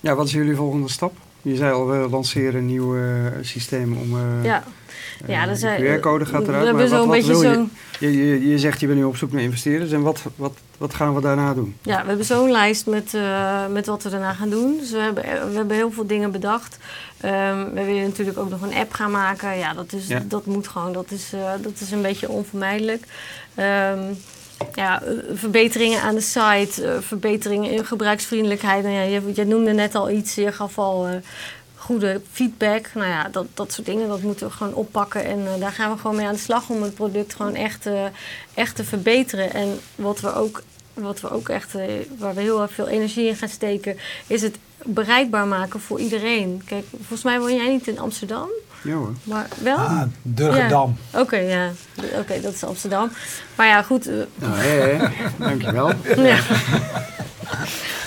Ja, 0.06 0.14
wat 0.14 0.26
is 0.26 0.32
jullie 0.32 0.56
volgende 0.56 0.88
stap? 0.90 1.12
Je 1.42 1.56
zei 1.56 1.72
al, 1.72 1.86
we 1.86 2.08
lanceren 2.10 2.54
een 2.54 2.66
nieuw 2.66 2.96
systeem 3.42 3.96
om... 3.96 4.16
eh, 4.16 4.44
ja. 4.44 4.64
eh, 5.22 5.28
Ja, 5.28 5.44
dat 5.44 5.54
de 5.54 5.60
zijn- 5.60 5.98
QR-code 5.98 6.26
gaat 6.26 6.42
we 6.42 6.48
eruit. 6.48 6.64
hebben 6.64 6.82
Maar 6.82 6.90
wat, 6.90 6.98
zo'n 6.98 7.08
wat 7.08 7.16
beetje 7.16 7.32
wil 7.32 7.42
je? 7.42 7.54
zo'n- 7.54 7.70
Je, 8.00 8.12
je? 8.26 8.48
Je 8.48 8.58
zegt 8.58 8.80
je 8.80 8.86
bent 8.86 8.98
nu 8.98 9.04
op 9.04 9.16
zoek 9.16 9.32
naar 9.32 9.42
investeerders. 9.42 9.92
En 9.92 10.02
wat, 10.02 10.22
wat, 10.36 10.52
wat 10.78 10.94
gaan 10.94 11.14
we 11.14 11.20
daarna 11.20 11.54
doen? 11.54 11.76
Ja, 11.82 12.00
we 12.02 12.08
hebben 12.08 12.26
zo'n 12.26 12.50
lijst 12.50 12.86
met, 12.86 13.14
eh, 13.14 13.66
met 13.66 13.86
wat 13.86 14.02
we 14.02 14.10
daarna 14.10 14.32
gaan 14.32 14.50
doen. 14.50 14.76
Dus 14.78 14.90
we 14.90 14.98
hebben, 14.98 15.22
we 15.50 15.56
hebben 15.56 15.76
heel 15.76 15.90
veel 15.92 16.06
dingen 16.06 16.30
bedacht. 16.30 16.78
Ehm, 17.20 17.64
we 17.74 17.84
willen 17.84 18.02
natuurlijk 18.02 18.38
ook 18.38 18.50
nog 18.50 18.62
een 18.62 18.74
app 18.74 18.92
gaan 18.92 19.10
maken. 19.10 19.58
Ja, 19.58 19.74
dat, 19.74 19.92
is, 19.92 20.06
Ja. 20.06 20.22
dat 20.28 20.46
moet 20.46 20.68
gewoon. 20.68 20.92
Dat 20.92 21.10
is, 21.10 21.30
dat 21.62 21.80
is 21.80 21.90
een 21.90 22.02
beetje 22.02 22.28
onvermijdelijk. 22.28 23.04
Ehm, 23.54 23.98
ja, 24.74 25.02
eh, 25.02 25.12
verbeteringen 25.32 26.00
aan 26.00 26.14
de 26.14 26.20
site, 26.20 26.86
eh, 26.86 27.00
verbeteringen 27.00 27.70
in 27.70 27.86
gebruiksvriendelijkheid. 27.86 28.82
Nou 28.82 28.94
ja, 28.94 29.02
je, 29.02 29.22
je 29.34 29.44
noemde 29.44 29.72
net 29.72 29.94
al 29.94 30.10
iets, 30.10 30.34
je 30.34 30.52
gaf 30.52 30.78
al 30.78 31.06
eh, 31.06 31.16
goede 31.86 32.20
feedback. 32.32 32.90
Nou 32.94 33.08
ja, 33.08 33.28
dat, 33.28 33.46
dat 33.54 33.72
soort 33.72 33.86
dingen, 33.86 34.08
dat 34.08 34.22
moeten 34.22 34.46
we 34.46 34.52
gewoon 34.52 34.74
oppakken. 34.74 35.24
En 35.24 35.46
daar 35.58 35.72
gaan 35.72 35.92
we 35.92 35.98
gewoon 35.98 36.16
mee 36.16 36.26
aan 36.26 36.32
de 36.32 36.38
slag 36.38 36.68
om 36.68 36.82
het 36.82 36.94
product 36.94 37.34
gewoon 37.34 37.54
echt, 37.54 37.86
eh, 37.86 38.04
echt 38.54 38.76
te 38.76 38.84
verbeteren. 38.84 39.52
En 39.52 39.80
wat 39.94 40.20
we 40.20 40.34
ook, 40.34 40.62
wat 40.96 41.20
we 41.20 41.30
ook 41.30 41.48
echt, 41.48 41.74
eh, 41.74 41.84
waar 42.18 42.34
we 42.34 42.40
heel 42.40 42.62
erg 42.62 42.72
veel 42.72 42.88
energie 42.88 43.28
in 43.28 43.36
gaan 43.36 43.48
steken, 43.48 43.96
is 44.26 44.42
het 44.42 44.58
bereikbaar 44.84 45.46
maken 45.46 45.80
voor 45.80 46.00
iedereen. 46.00 46.62
Kijk, 46.66 46.84
volgens 46.96 47.22
mij 47.22 47.40
woon 47.40 47.54
jij 47.54 47.68
niet 47.68 47.86
in 47.86 47.98
Amsterdam, 47.98 48.48
Ja 48.82 48.94
hoor. 48.94 49.12
maar 49.22 49.48
wel? 49.62 49.76
Ah, 49.76 50.02
Durgedam. 50.22 50.96
Oké, 51.14 51.36
ja. 51.36 51.70
Oké, 52.18 52.40
dat 52.40 52.54
is 52.54 52.64
Amsterdam. 52.64 53.10
Maar 53.54 53.66
ja, 53.66 53.82
goed. 53.82 54.04
Nou, 54.34 54.54
hé, 54.54 54.96
hé. 54.96 55.08
Dankjewel. 55.38 55.88
ja. 56.30 56.38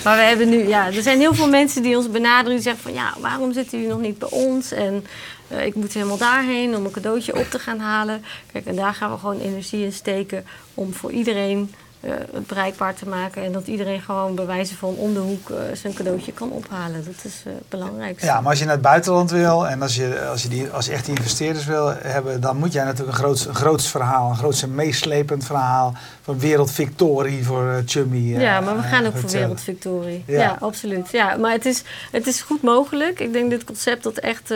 Maar 0.04 0.18
we 0.18 0.24
hebben 0.24 0.50
nu, 0.50 0.68
ja, 0.68 0.86
er 0.88 1.02
zijn 1.02 1.20
heel 1.20 1.34
veel 1.34 1.50
mensen 1.50 1.82
die 1.82 1.98
ons 1.98 2.12
benaderen 2.12 2.54
die 2.54 2.62
zeggen 2.62 2.82
van 2.82 2.94
ja, 2.94 3.14
waarom 3.20 3.54
zitten 3.54 3.78
jullie 3.78 3.94
nog 3.94 4.02
niet 4.02 4.20
bij 4.20 4.30
ons? 4.32 4.72
En 4.72 5.06
eh, 5.48 5.66
ik 5.66 5.76
moet 5.76 5.94
helemaal 5.94 6.18
daarheen 6.18 6.76
om 6.76 6.86
een 6.86 6.92
cadeautje 6.92 7.36
op 7.40 7.50
te 7.50 7.60
gaan 7.60 7.80
halen. 7.80 8.24
Kijk, 8.52 8.66
en 8.66 8.76
daar 8.76 8.94
gaan 8.94 9.12
we 9.12 9.18
gewoon 9.18 9.40
energie 9.40 9.84
in 9.84 9.94
steken 9.94 10.46
om 10.74 10.94
voor 10.94 11.12
iedereen 11.12 11.74
eh, 12.00 12.12
het 12.34 12.48
bereikbaar 12.48 12.94
te 12.94 13.08
maken. 13.08 13.44
En 13.44 13.52
dat 13.52 13.68
iedereen 13.68 14.02
gewoon 14.02 14.36
bij 14.36 14.46
wijze 14.46 14.76
van 14.76 14.96
om 14.96 15.14
de 15.14 15.20
hoek 15.20 15.50
eh, 15.50 15.58
zijn 15.74 15.94
cadeautje 15.94 16.32
kan 16.32 16.52
ophalen. 16.52 17.06
Dat 17.06 17.24
is 17.24 17.44
eh, 17.46 17.54
het 17.54 17.70
belangrijkste. 17.70 18.26
Ja, 18.26 18.42
maar 18.42 18.50
als 18.50 18.60
je 18.60 18.66
naar 18.66 18.74
het 18.74 18.84
buitenland 18.84 19.32
wil 19.32 19.68
en 19.68 19.82
als 19.82 19.96
je, 19.96 20.28
als 20.30 20.42
je, 20.42 20.50
die, 20.50 20.70
als 20.70 20.88
echt 20.88 21.06
die 21.06 21.16
investeerders 21.16 21.66
wil 21.66 21.94
hebben, 21.98 22.42
dan 22.42 22.58
moet 22.58 22.74
jij 22.74 22.84
natuurlijk 22.84 23.18
een 23.18 23.24
groots, 23.24 23.46
een 23.46 23.56
groots 23.56 23.88
verhaal, 23.88 24.30
een 24.30 24.38
groots 24.38 24.62
en 24.62 24.76
meeslepend 24.76 25.46
verhaal 25.46 25.94
van 26.22 26.40
wereldvictorie 26.40 27.46
voor 27.46 27.64
uh, 27.64 27.76
Chummy. 27.86 28.40
Ja, 28.40 28.60
maar 28.60 28.76
we 28.76 28.82
gaan 28.82 29.06
ook 29.06 29.18
voor 29.18 29.30
wereldvictorie. 29.30 30.24
Ja. 30.28 30.40
Ja. 30.40 30.58
absoluut. 30.60 31.12
Ja, 31.12 31.38
maar 31.38 31.52
het 31.52 31.66
is, 31.66 31.84
het 32.12 32.28
is 32.28 32.42
goed 32.42 32.62
mogelijk. 32.62 33.20
Ik 33.20 33.34
denk 33.34 33.50
dit 33.50 33.64
concept 33.64 34.04
dat 34.04 34.18
echt, 34.18 34.54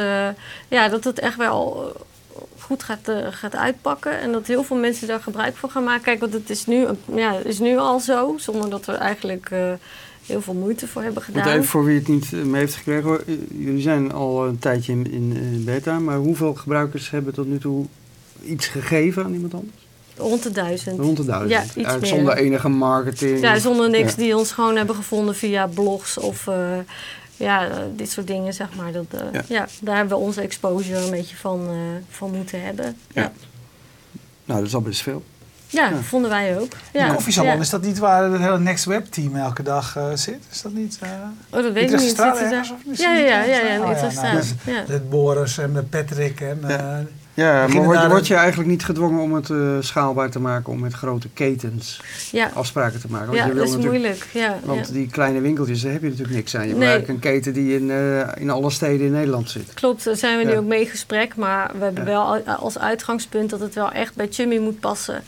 ja, 0.67 0.89
dat 0.89 1.03
het 1.03 1.19
echt 1.19 1.37
wel 1.37 1.93
goed 2.73 2.83
gaat, 2.83 3.07
eh, 3.07 3.27
gaat 3.29 3.55
uitpakken. 3.55 4.19
En 4.19 4.31
dat 4.31 4.47
heel 4.47 4.63
veel 4.63 4.77
mensen 4.77 5.07
daar 5.07 5.19
gebruik 5.21 5.55
van 5.55 5.69
gaan 5.69 5.83
maken. 5.83 6.03
Kijk, 6.03 6.19
want 6.19 6.33
het 6.33 6.49
is 6.49 6.65
nu, 6.65 6.85
ja, 7.15 7.37
is 7.43 7.59
nu 7.59 7.77
al 7.77 7.99
zo, 7.99 8.33
zonder 8.37 8.69
dat 8.69 8.85
we 8.85 8.91
eigenlijk 8.91 9.49
eh, 9.51 9.71
heel 10.25 10.41
veel 10.41 10.53
moeite 10.53 10.87
voor 10.87 11.01
hebben 11.03 11.23
Want 11.25 11.37
gedaan. 11.37 11.53
even 11.53 11.65
voor 11.69 11.85
wie 11.85 11.99
het 11.99 12.07
niet 12.07 12.33
eh, 12.33 12.41
mee 12.41 12.61
heeft 12.61 12.75
gekregen. 12.75 13.03
hoor. 13.03 13.23
Jullie 13.57 13.81
zijn 13.81 14.11
al 14.11 14.45
een 14.47 14.59
tijdje 14.59 14.91
in, 14.91 15.11
in, 15.11 15.61
beta. 15.65 15.99
Maar 15.99 16.17
hoeveel 16.17 16.53
gebruikers 16.53 17.09
hebben 17.09 17.33
tot 17.33 17.47
nu 17.47 17.57
toe 17.57 17.85
iets 18.43 18.67
gegeven 18.67 19.23
aan 19.23 19.33
iemand 19.33 19.53
anders? 19.53 19.81
Rond 20.17 20.43
de 20.43 20.51
duizend. 20.51 20.99
Rond 20.99 21.17
de 21.17 21.25
duizend. 21.25 21.73
Ja, 21.73 21.81
iets 21.81 21.99
meer. 21.99 22.05
Zonder 22.05 22.37
enige 22.37 22.69
marketing. 22.69 23.39
Ja, 23.39 23.59
zonder 23.59 23.89
niks 23.89 24.11
Ja. 24.11 24.17
die 24.17 24.37
ons 24.37 24.51
gewoon 24.51 24.75
hebben 24.75 24.95
gevonden 24.95 25.35
via 25.35 25.67
blogs 25.67 26.17
of 26.17 26.47
ja, 27.43 27.67
eh, 27.69 27.77
dit 27.95 28.09
soort 28.11 28.27
dingen, 28.27 28.53
zeg 28.53 28.67
maar. 28.75 28.91
Dat, 28.91 29.05
eh, 29.09 29.19
Ja. 29.31 29.41
ja. 29.47 29.67
daar 29.81 29.95
hebben 29.95 30.17
we 30.17 30.23
onze 30.23 30.41
exposure 30.41 30.99
een 30.99 31.11
beetje 31.11 31.35
van, 31.35 31.67
eh, 31.69 31.75
van 32.09 32.31
moeten 32.31 32.63
hebben. 32.63 32.85
Ja. 33.13 33.21
Ja, 33.21 33.31
Nou, 34.45 34.59
dat 34.59 34.67
is 34.67 34.75
al 34.75 34.81
best 34.81 35.01
veel. 35.01 35.23
ja, 35.67 35.89
Ja. 35.89 35.95
vonden 36.01 36.29
wij 36.29 36.59
ook. 36.59 36.69
De 36.69 36.77
Ja. 36.99 37.13
koffiesalon, 37.13 37.51
Ja. 37.53 37.59
is 37.59 37.69
dat 37.69 37.81
niet 37.81 37.97
waar 37.97 38.31
het 38.31 38.41
hele 38.41 38.59
Next 38.59 38.85
Web 38.85 39.05
team 39.05 39.35
elke 39.35 39.63
dag 39.63 39.95
eh, 39.95 40.07
zit? 40.13 40.39
Is 40.51 40.61
dat 40.61 40.73
niet? 40.73 40.97
eh 41.01 41.09
Oh, 41.49 41.63
dat 41.63 41.73
weet 41.73 41.83
ik 41.83 41.99
niet. 41.99 41.99
Zitten 42.07 42.25
daar- 42.25 42.65
Ja, 42.93 43.13
ja, 43.13 43.17
ja, 43.17 43.43
ja, 43.43 43.57
ja, 43.57 43.75
de 43.77 43.83
Oh, 43.83 43.91
ja, 43.91 43.99
nou, 44.01 44.11
straat. 44.11 44.53
Ja. 44.65 44.83
Met 44.87 45.09
Boris 45.09 45.57
en 45.57 45.71
met 45.71 45.89
Patrick 45.89 46.41
en... 46.41 46.59
Ja. 46.67 47.03
Ja, 47.35 47.67
maar 47.67 47.83
word, 47.83 48.07
word 48.07 48.27
je 48.27 48.35
eigenlijk 48.35 48.69
niet 48.69 48.85
gedwongen 48.85 49.21
om 49.21 49.33
het 49.33 49.49
eh, 49.49 49.57
schaalbaar 49.79 50.29
te 50.29 50.39
maken, 50.39 50.71
om 50.73 50.79
met 50.79 50.93
grote 50.93 51.27
ketens 51.33 52.01
Ja, 52.31 52.51
afspraken 52.53 52.99
te 53.01 53.07
maken? 53.09 53.27
Want 53.27 53.37
ja 53.39 53.45
je 53.45 53.53
wil 53.53 53.65
dat 53.65 53.77
is 53.79 53.85
moeilijk. 53.85 54.27
Ja, 54.33 54.57
Want 54.63 54.87
ja. 54.87 54.93
die 54.93 55.07
kleine 55.09 55.41
winkeltjes, 55.41 55.81
daar 55.81 55.91
heb 55.91 56.01
je 56.01 56.07
natuurlijk 56.07 56.35
niks 56.35 56.55
aan. 56.55 56.67
Je 56.67 56.73
Nee. 56.75 56.87
eigenlijk 56.89 57.09
een 57.09 57.31
keten 57.31 57.53
die 57.53 57.75
in, 57.79 57.91
eh, 57.91 58.21
in 58.35 58.49
alle 58.49 58.69
steden 58.69 59.05
in 59.05 59.11
Nederland 59.11 59.49
zit. 59.49 59.73
Klopt, 59.73 60.03
daar 60.03 60.15
zijn 60.15 60.37
we 60.37 60.43
nu 60.51 60.57
ook 60.57 60.65
mee 60.65 60.79
in 60.81 60.87
gesprek. 60.87 61.35
Maar 61.35 61.71
we 61.77 61.83
hebben 61.83 62.03
Ja. 62.03 62.09
wel 62.09 62.21
al- 62.23 62.43
als 62.55 62.79
uitgangspunt 62.79 63.49
dat 63.49 63.59
het 63.59 63.73
wel 63.75 63.91
echt 63.91 64.15
bij 64.15 64.27
Chummy 64.29 64.57
moet 64.57 64.79
passen. 64.79 65.23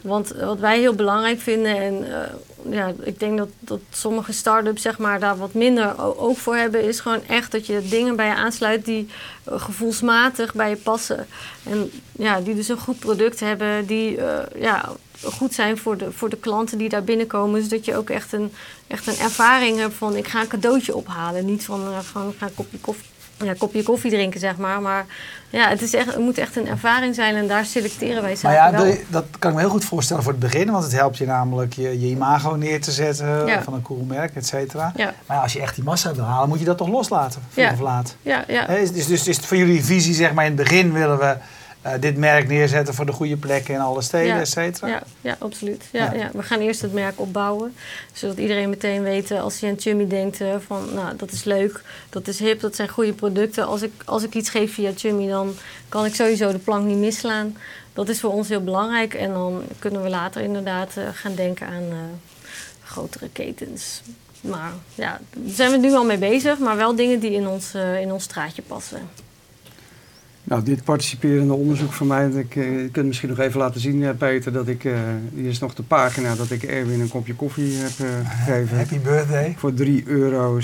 Want 0.00 0.28
wat 0.28 0.58
wij 0.58 0.78
heel 0.78 0.94
belangrijk 0.94 1.40
vinden, 1.40 1.76
en 1.76 2.12
eh, 2.12 2.28
ja, 2.72 2.92
ik 3.02 3.20
denk 3.20 3.38
dat, 3.38 3.48
dat 3.58 3.80
sommige 3.90 4.32
start-ups 4.32 4.82
zeg 4.82 4.98
maar, 4.98 5.20
daar 5.20 5.38
wat 5.38 5.54
minder 5.54 6.00
o- 6.00 6.14
oog 6.18 6.38
voor 6.38 6.56
hebben, 6.56 6.82
is 6.82 7.00
gewoon 7.00 7.22
echt 7.26 7.52
dat 7.52 7.66
je 7.66 7.88
dingen 7.88 8.16
bij 8.16 8.26
je 8.26 8.34
aansluit 8.34 8.84
die 8.84 9.08
eh, 9.44 9.60
gevoelsmatig 9.60 10.54
bij 10.54 10.70
je 10.70 10.76
passen. 10.76 11.26
En 11.62 11.90
ja, 12.12 12.40
die 12.40 12.54
dus 12.54 12.68
een 12.68 12.78
goed 12.78 12.98
product 12.98 13.40
hebben, 13.40 13.86
die 13.86 14.16
eh, 14.16 14.62
ja, 14.62 14.88
goed 15.32 15.54
zijn 15.54 15.78
voor 15.78 15.96
de, 15.96 16.12
voor 16.12 16.28
de 16.28 16.36
klanten 16.36 16.78
die 16.78 16.88
daar 16.88 17.04
binnenkomen. 17.04 17.60
Dus 17.60 17.68
dat 17.68 17.84
je 17.84 17.96
ook 17.96 18.10
echt 18.10 18.32
een, 18.32 18.52
echt 18.86 19.06
een 19.06 19.18
ervaring 19.18 19.78
hebt 19.78 19.94
van 19.94 20.16
ik 20.16 20.28
ga 20.28 20.40
een 20.40 20.48
cadeautje 20.48 20.96
ophalen. 20.96 21.44
Niet 21.44 21.64
van, 21.64 21.80
van 22.02 22.28
ik 22.28 22.38
ga 22.38 22.46
een 22.46 22.54
kopje 22.54 22.78
koffie 22.78 23.08
ja, 23.44 23.54
kopje 23.58 23.82
koffie 23.82 24.10
drinken, 24.10 24.40
zeg 24.40 24.56
maar. 24.56 24.80
Maar 24.82 25.06
ja, 25.50 25.68
het, 25.68 25.82
is 25.82 25.94
echt, 25.94 26.06
het 26.06 26.18
moet 26.18 26.38
echt 26.38 26.56
een 26.56 26.68
ervaring 26.68 27.14
zijn 27.14 27.36
en 27.36 27.46
daar 27.46 27.64
selecteren 27.64 28.22
wij 28.22 28.36
Maar 28.42 28.52
zaken 28.54 28.78
ja, 28.78 28.84
wel. 28.84 28.96
dat 29.08 29.24
kan 29.38 29.50
ik 29.50 29.56
me 29.56 29.62
heel 29.62 29.70
goed 29.72 29.84
voorstellen 29.84 30.22
voor 30.22 30.32
het 30.32 30.40
begin. 30.40 30.70
Want 30.70 30.84
het 30.84 30.92
helpt 30.92 31.16
je 31.16 31.26
namelijk 31.26 31.72
je, 31.72 32.00
je 32.00 32.06
imago 32.06 32.54
neer 32.54 32.80
te 32.80 32.90
zetten 32.92 33.46
Ja. 33.46 33.62
van 33.62 33.74
een 33.74 33.82
cool 33.82 34.04
merk, 34.08 34.34
et 34.36 34.46
cetera. 34.46 34.92
Ja, 34.96 35.14
Maar 35.26 35.36
ja, 35.36 35.42
als 35.42 35.52
je 35.52 35.60
echt 35.60 35.74
die 35.74 35.84
massa 35.84 36.14
wil 36.14 36.24
halen, 36.24 36.48
moet 36.48 36.58
je 36.58 36.64
dat 36.64 36.78
toch 36.78 36.88
loslaten, 36.88 37.42
vroeg 37.50 37.72
of 37.72 37.80
laat. 37.80 38.16
ja, 38.22 38.44
ja. 38.48 38.66
Dus, 38.66 38.92
dus 38.92 39.26
is 39.28 39.36
het 39.36 39.46
voor 39.46 39.56
jullie 39.56 39.84
visie, 39.84 40.14
zeg 40.14 40.32
maar, 40.32 40.44
in 40.46 40.52
het 40.56 40.60
begin 40.68 40.92
willen 40.92 41.18
we 41.18 41.36
eh, 41.82 41.92
dit 42.00 42.16
merk 42.16 42.48
neerzetten 42.48 42.94
voor 42.94 43.06
de 43.06 43.12
goede 43.12 43.36
plekken 43.36 43.74
in 43.74 43.80
alle 43.80 44.02
steden, 44.02 44.34
Ja. 44.34 44.40
et 44.40 44.48
cetera? 44.48 44.86
Ja, 44.88 45.02
ja, 45.20 45.36
absoluut. 45.38 45.84
Ja, 45.92 46.12
Ja. 46.12 46.30
We 46.32 46.42
gaan 46.42 46.60
eerst 46.60 46.82
het 46.82 46.92
merk 46.92 47.20
opbouwen. 47.20 47.74
Zodat 48.12 48.38
iedereen 48.38 48.68
meteen 48.68 49.02
weet, 49.02 49.30
eh, 49.30 49.42
als 49.42 49.60
hij 49.60 49.70
aan 49.70 49.78
Chummy 49.78 50.06
denkt, 50.06 50.40
eh, 50.40 50.54
van 50.66 50.94
nou, 50.94 51.16
dat 51.16 51.30
is 51.30 51.44
leuk, 51.44 51.80
dat 52.10 52.28
is 52.28 52.38
hip, 52.38 52.60
dat 52.60 52.76
zijn 52.76 52.88
goede 52.88 53.12
producten. 53.12 53.66
Als 53.66 53.82
ik, 53.82 53.92
als 54.04 54.22
ik 54.22 54.34
iets 54.34 54.50
geef 54.50 54.74
via 54.74 54.92
Chummy, 54.96 55.28
dan 55.28 55.54
kan 55.88 56.04
ik 56.04 56.14
sowieso 56.14 56.52
de 56.52 56.58
plank 56.58 56.86
niet 56.86 56.96
misslaan. 56.98 57.56
Dat 57.92 58.08
is 58.08 58.20
voor 58.20 58.32
ons 58.32 58.48
heel 58.48 58.64
belangrijk. 58.64 59.14
En 59.14 59.32
dan 59.32 59.62
kunnen 59.78 60.02
we 60.02 60.08
later 60.08 60.42
inderdaad 60.42 60.92
gaan 61.12 61.34
denken 61.34 61.66
aan 61.66 61.82
grotere 62.84 63.28
ketens. 63.32 64.02
Maar 64.40 64.72
ja, 64.94 65.20
daar 65.32 65.54
zijn 65.54 65.70
we 65.70 65.76
nu 65.76 65.92
al 65.94 66.04
mee 66.04 66.18
bezig, 66.18 66.58
maar 66.58 66.76
wel 66.76 66.94
dingen 66.94 67.20
die 67.20 67.30
in 67.32 67.46
ons, 67.46 67.74
in 68.00 68.12
ons 68.12 68.24
straatje 68.24 68.62
passen. 68.62 69.00
Nou, 70.48 70.62
dit 70.62 70.84
participerende 70.84 71.52
onderzoek 71.52 71.92
van 71.92 72.06
mij, 72.06 72.28
ik, 72.28 72.56
eh, 72.56 72.82
je 72.82 72.88
kunt 72.92 73.06
misschien 73.06 73.28
nog 73.28 73.38
even 73.38 73.60
laten 73.60 73.80
zien, 73.80 74.04
eh, 74.04 74.10
Peter, 74.18 74.52
dat 74.52 74.68
ik, 74.68 74.84
eh, 74.84 74.92
hier 75.34 75.48
is 75.48 75.58
nog 75.58 75.74
de 75.74 75.82
pagina 75.82 76.34
dat 76.34 76.50
ik 76.50 76.62
Erwin 76.62 77.00
een 77.00 77.08
kopje 77.08 77.34
koffie 77.34 77.76
heb 77.76 77.90
gegeven. 78.28 78.76
Happy 78.76 78.98
birthday. 78.98 79.54
Voor 79.58 79.74
3,60 79.74 80.06
euro. 80.06 80.60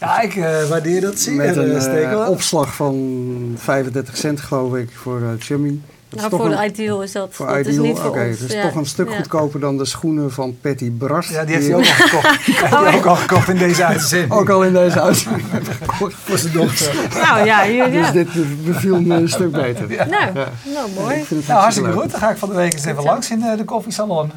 Ja, 0.00 0.20
ik 0.20 0.34
waardeer 0.68 1.00
dat 1.00 1.20
zeer. 1.20 1.34
Met 1.34 1.56
een 1.56 2.16
opslag 2.16 2.74
van 2.74 3.54
35 3.56 4.16
cent, 4.16 4.40
geloof 4.40 4.76
ik, 4.76 4.90
voor 4.90 5.20
uh, 5.20 5.28
Chummy. 5.38 5.80
Dat 6.14 6.30
Nou, 6.30 6.32
is 6.32 6.38
toch 6.38 6.40
voor 6.40 6.64
een, 6.64 6.72
de 6.74 6.82
Ideal 6.82 7.02
is 7.02 7.12
dat, 7.12 7.28
voor 7.30 7.46
dat 7.46 7.56
is 7.66 7.76
Ideal? 7.76 8.06
Oké, 8.08 8.28
dat 8.40 8.48
is 8.48 8.52
Ja. 8.52 8.62
toch 8.62 8.74
een 8.74 8.86
stuk 8.86 9.08
Ja. 9.10 9.16
goedkoper 9.16 9.60
dan 9.60 9.78
de 9.78 9.84
schoenen 9.84 10.32
van 10.32 10.56
Patty 10.60 10.90
Bras. 10.90 11.28
Ja, 11.28 11.44
die 11.44 11.54
heeft 11.54 11.66
hij 11.66 11.74
ook 11.76 11.82
al 11.84 11.92
gekocht. 11.92 12.22
Die 12.46 12.54
heeft 12.54 12.70
hij 12.74 12.94
ook 12.94 13.04
al 13.06 13.16
gekocht 13.16 13.48
in 13.48 13.56
deze 13.56 13.84
uitzending. 13.84 14.32
ook 14.32 14.48
al 14.48 14.62
in 14.64 14.72
deze 14.72 15.00
uitzending 15.00 15.46
voor 16.24 16.38
zijn 16.38 16.52
dochter. 16.52 16.94
Nou 17.22 17.44
ja, 17.44 17.62
hier, 17.64 17.92
ja. 17.92 18.10
Dus 18.10 18.12
dit 18.12 18.64
beviel 18.64 19.00
me 19.00 19.14
een 19.14 19.28
stuk 19.28 19.50
beter. 19.52 19.88
Nou, 19.88 20.08
Ja. 20.10 20.30
nou 20.74 20.90
mooi. 20.98 21.16
Ik 21.16 21.24
vind 21.24 21.40
het 21.40 21.48
Nou, 21.48 21.60
hartstikke 21.60 21.90
leuk. 21.90 22.00
goed. 22.00 22.10
Dan 22.10 22.20
ga 22.20 22.30
ik 22.30 22.36
van 22.36 22.48
de 22.48 22.54
week 22.54 22.72
eens 22.72 22.84
even 22.84 23.02
langs 23.02 23.30
in 23.30 23.42
eh, 23.42 23.56
de 23.56 23.64
koffiesalon. 23.64 24.32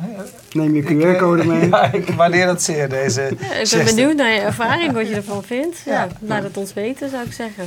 Neem 0.52 0.76
je 0.76 0.84
eh, 0.84 1.16
QR-code 1.16 1.44
mee. 1.54 1.70
Ja, 1.70 1.92
ik 1.92 2.10
waardeer 2.10 2.46
dat 2.46 2.62
zeer, 2.64 2.90
deze 2.90 3.22
Ja, 3.40 3.54
ik 3.56 3.70
ben 3.70 3.86
benieuwd 3.86 4.16
naar 4.16 4.34
je 4.34 4.40
ervaring, 4.40 4.94
wat 4.94 5.08
je 5.08 5.16
ervan 5.16 5.44
vindt. 5.44 5.78
Ja, 5.86 5.92
Ja. 5.94 6.08
laat 6.20 6.44
het 6.44 6.58
ons 6.58 6.74
weten, 6.74 7.10
zou 7.10 7.24
ik 7.26 7.34
zeggen. 7.34 7.64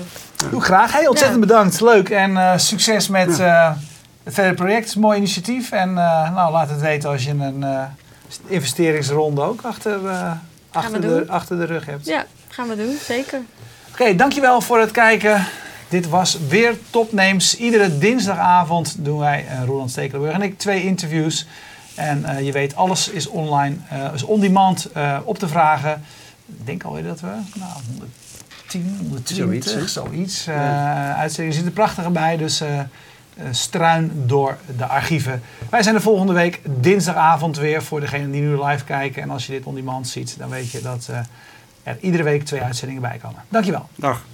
Doe 0.50 0.60
graag. 0.60 0.92
Hey, 0.92 1.06
ontzettend 1.06 1.40
bedankt. 1.40 1.80
Leuk. 1.80 2.08
En 2.08 2.36
eh, 2.36 2.52
succes 2.58 3.08
met 3.08 3.38
eh, 3.38 3.70
verder 4.26 4.54
project. 4.54 4.78
Het 4.78 4.88
is 4.88 4.94
een 4.94 5.00
mooi 5.00 5.18
initiatief. 5.18 5.72
En 5.72 5.88
eh, 5.88 6.34
nou, 6.34 6.52
laat 6.52 6.70
het 6.70 6.80
weten 6.80 7.10
als 7.10 7.24
je 7.24 7.30
een 7.30 7.64
eh, 7.64 7.82
investeringsronde 8.46 9.42
ook 9.42 9.62
achter, 9.62 10.06
eh, 10.06 10.32
achter, 10.70 11.00
de, 11.00 11.24
achter 11.28 11.58
de 11.58 11.64
rug 11.64 11.86
hebt. 11.86 12.06
Ja, 12.06 12.26
gaan 12.48 12.68
we 12.68 12.76
doen, 12.76 12.96
zeker. 13.02 13.40
Oké, 13.90 14.14
dankjewel 14.14 14.60
voor 14.60 14.80
het 14.80 14.90
kijken. 14.90 15.46
Dit 15.88 16.08
was 16.08 16.38
weer 16.48 16.74
Topnames. 16.90 17.56
Iedere 17.56 17.98
dinsdagavond 17.98 19.04
doen 19.04 19.18
wij, 19.18 19.46
eh 19.48 19.64
Roland 19.64 19.90
Stekelenburg 19.90 20.34
en 20.34 20.42
ik, 20.42 20.58
twee 20.58 20.84
interviews. 20.84 21.46
En 22.00 22.24
eh, 22.24 22.44
je 22.46 22.52
weet, 22.52 22.76
alles 22.76 23.08
is 23.08 23.26
online, 23.26 23.76
eh, 23.88 24.14
is 24.14 24.22
on 24.22 24.40
demand 24.40 24.92
eh, 24.92 25.18
op 25.24 25.38
te 25.38 25.48
vragen. 25.48 26.04
Ik 26.46 26.66
denk 26.66 26.82
alweer 26.82 27.02
dat 27.02 27.20
we, 27.20 27.26
nou, 27.54 27.72
110, 27.86 28.96
120, 29.00 29.70
Zoiets, 29.70 29.92
zoiets. 29.92 30.46
eh 30.46 31.18
uitzendingen 31.18 31.54
zitten 31.54 31.72
prachtig 31.72 32.12
bij, 32.12 32.36
dus 32.36 32.62
struin 33.50 34.12
door 34.26 34.56
de 34.76 34.86
archieven. 34.86 35.42
Wij 35.70 35.82
zijn 35.82 35.94
de 35.94 36.00
volgende 36.00 36.32
week 36.32 36.60
dinsdagavond 36.64 37.56
weer 37.56 37.82
voor 37.82 38.00
degenen 38.00 38.30
die 38.30 38.40
nu 38.40 38.64
live 38.64 38.84
kijken. 38.84 39.22
En 39.22 39.30
als 39.30 39.46
je 39.46 39.52
dit 39.52 39.64
on 39.64 39.74
demand 39.74 40.08
ziet, 40.08 40.38
dan 40.38 40.48
weet 40.48 40.70
je 40.70 40.80
dat 40.82 41.08
eh, 41.10 41.18
er 41.82 41.98
iedere 42.00 42.22
week 42.22 42.44
twee 42.44 42.60
uitzendingen 42.62 43.02
bij 43.02 43.18
komen. 43.22 43.42
Dankjewel. 43.48 43.88
Dag. 43.94 44.24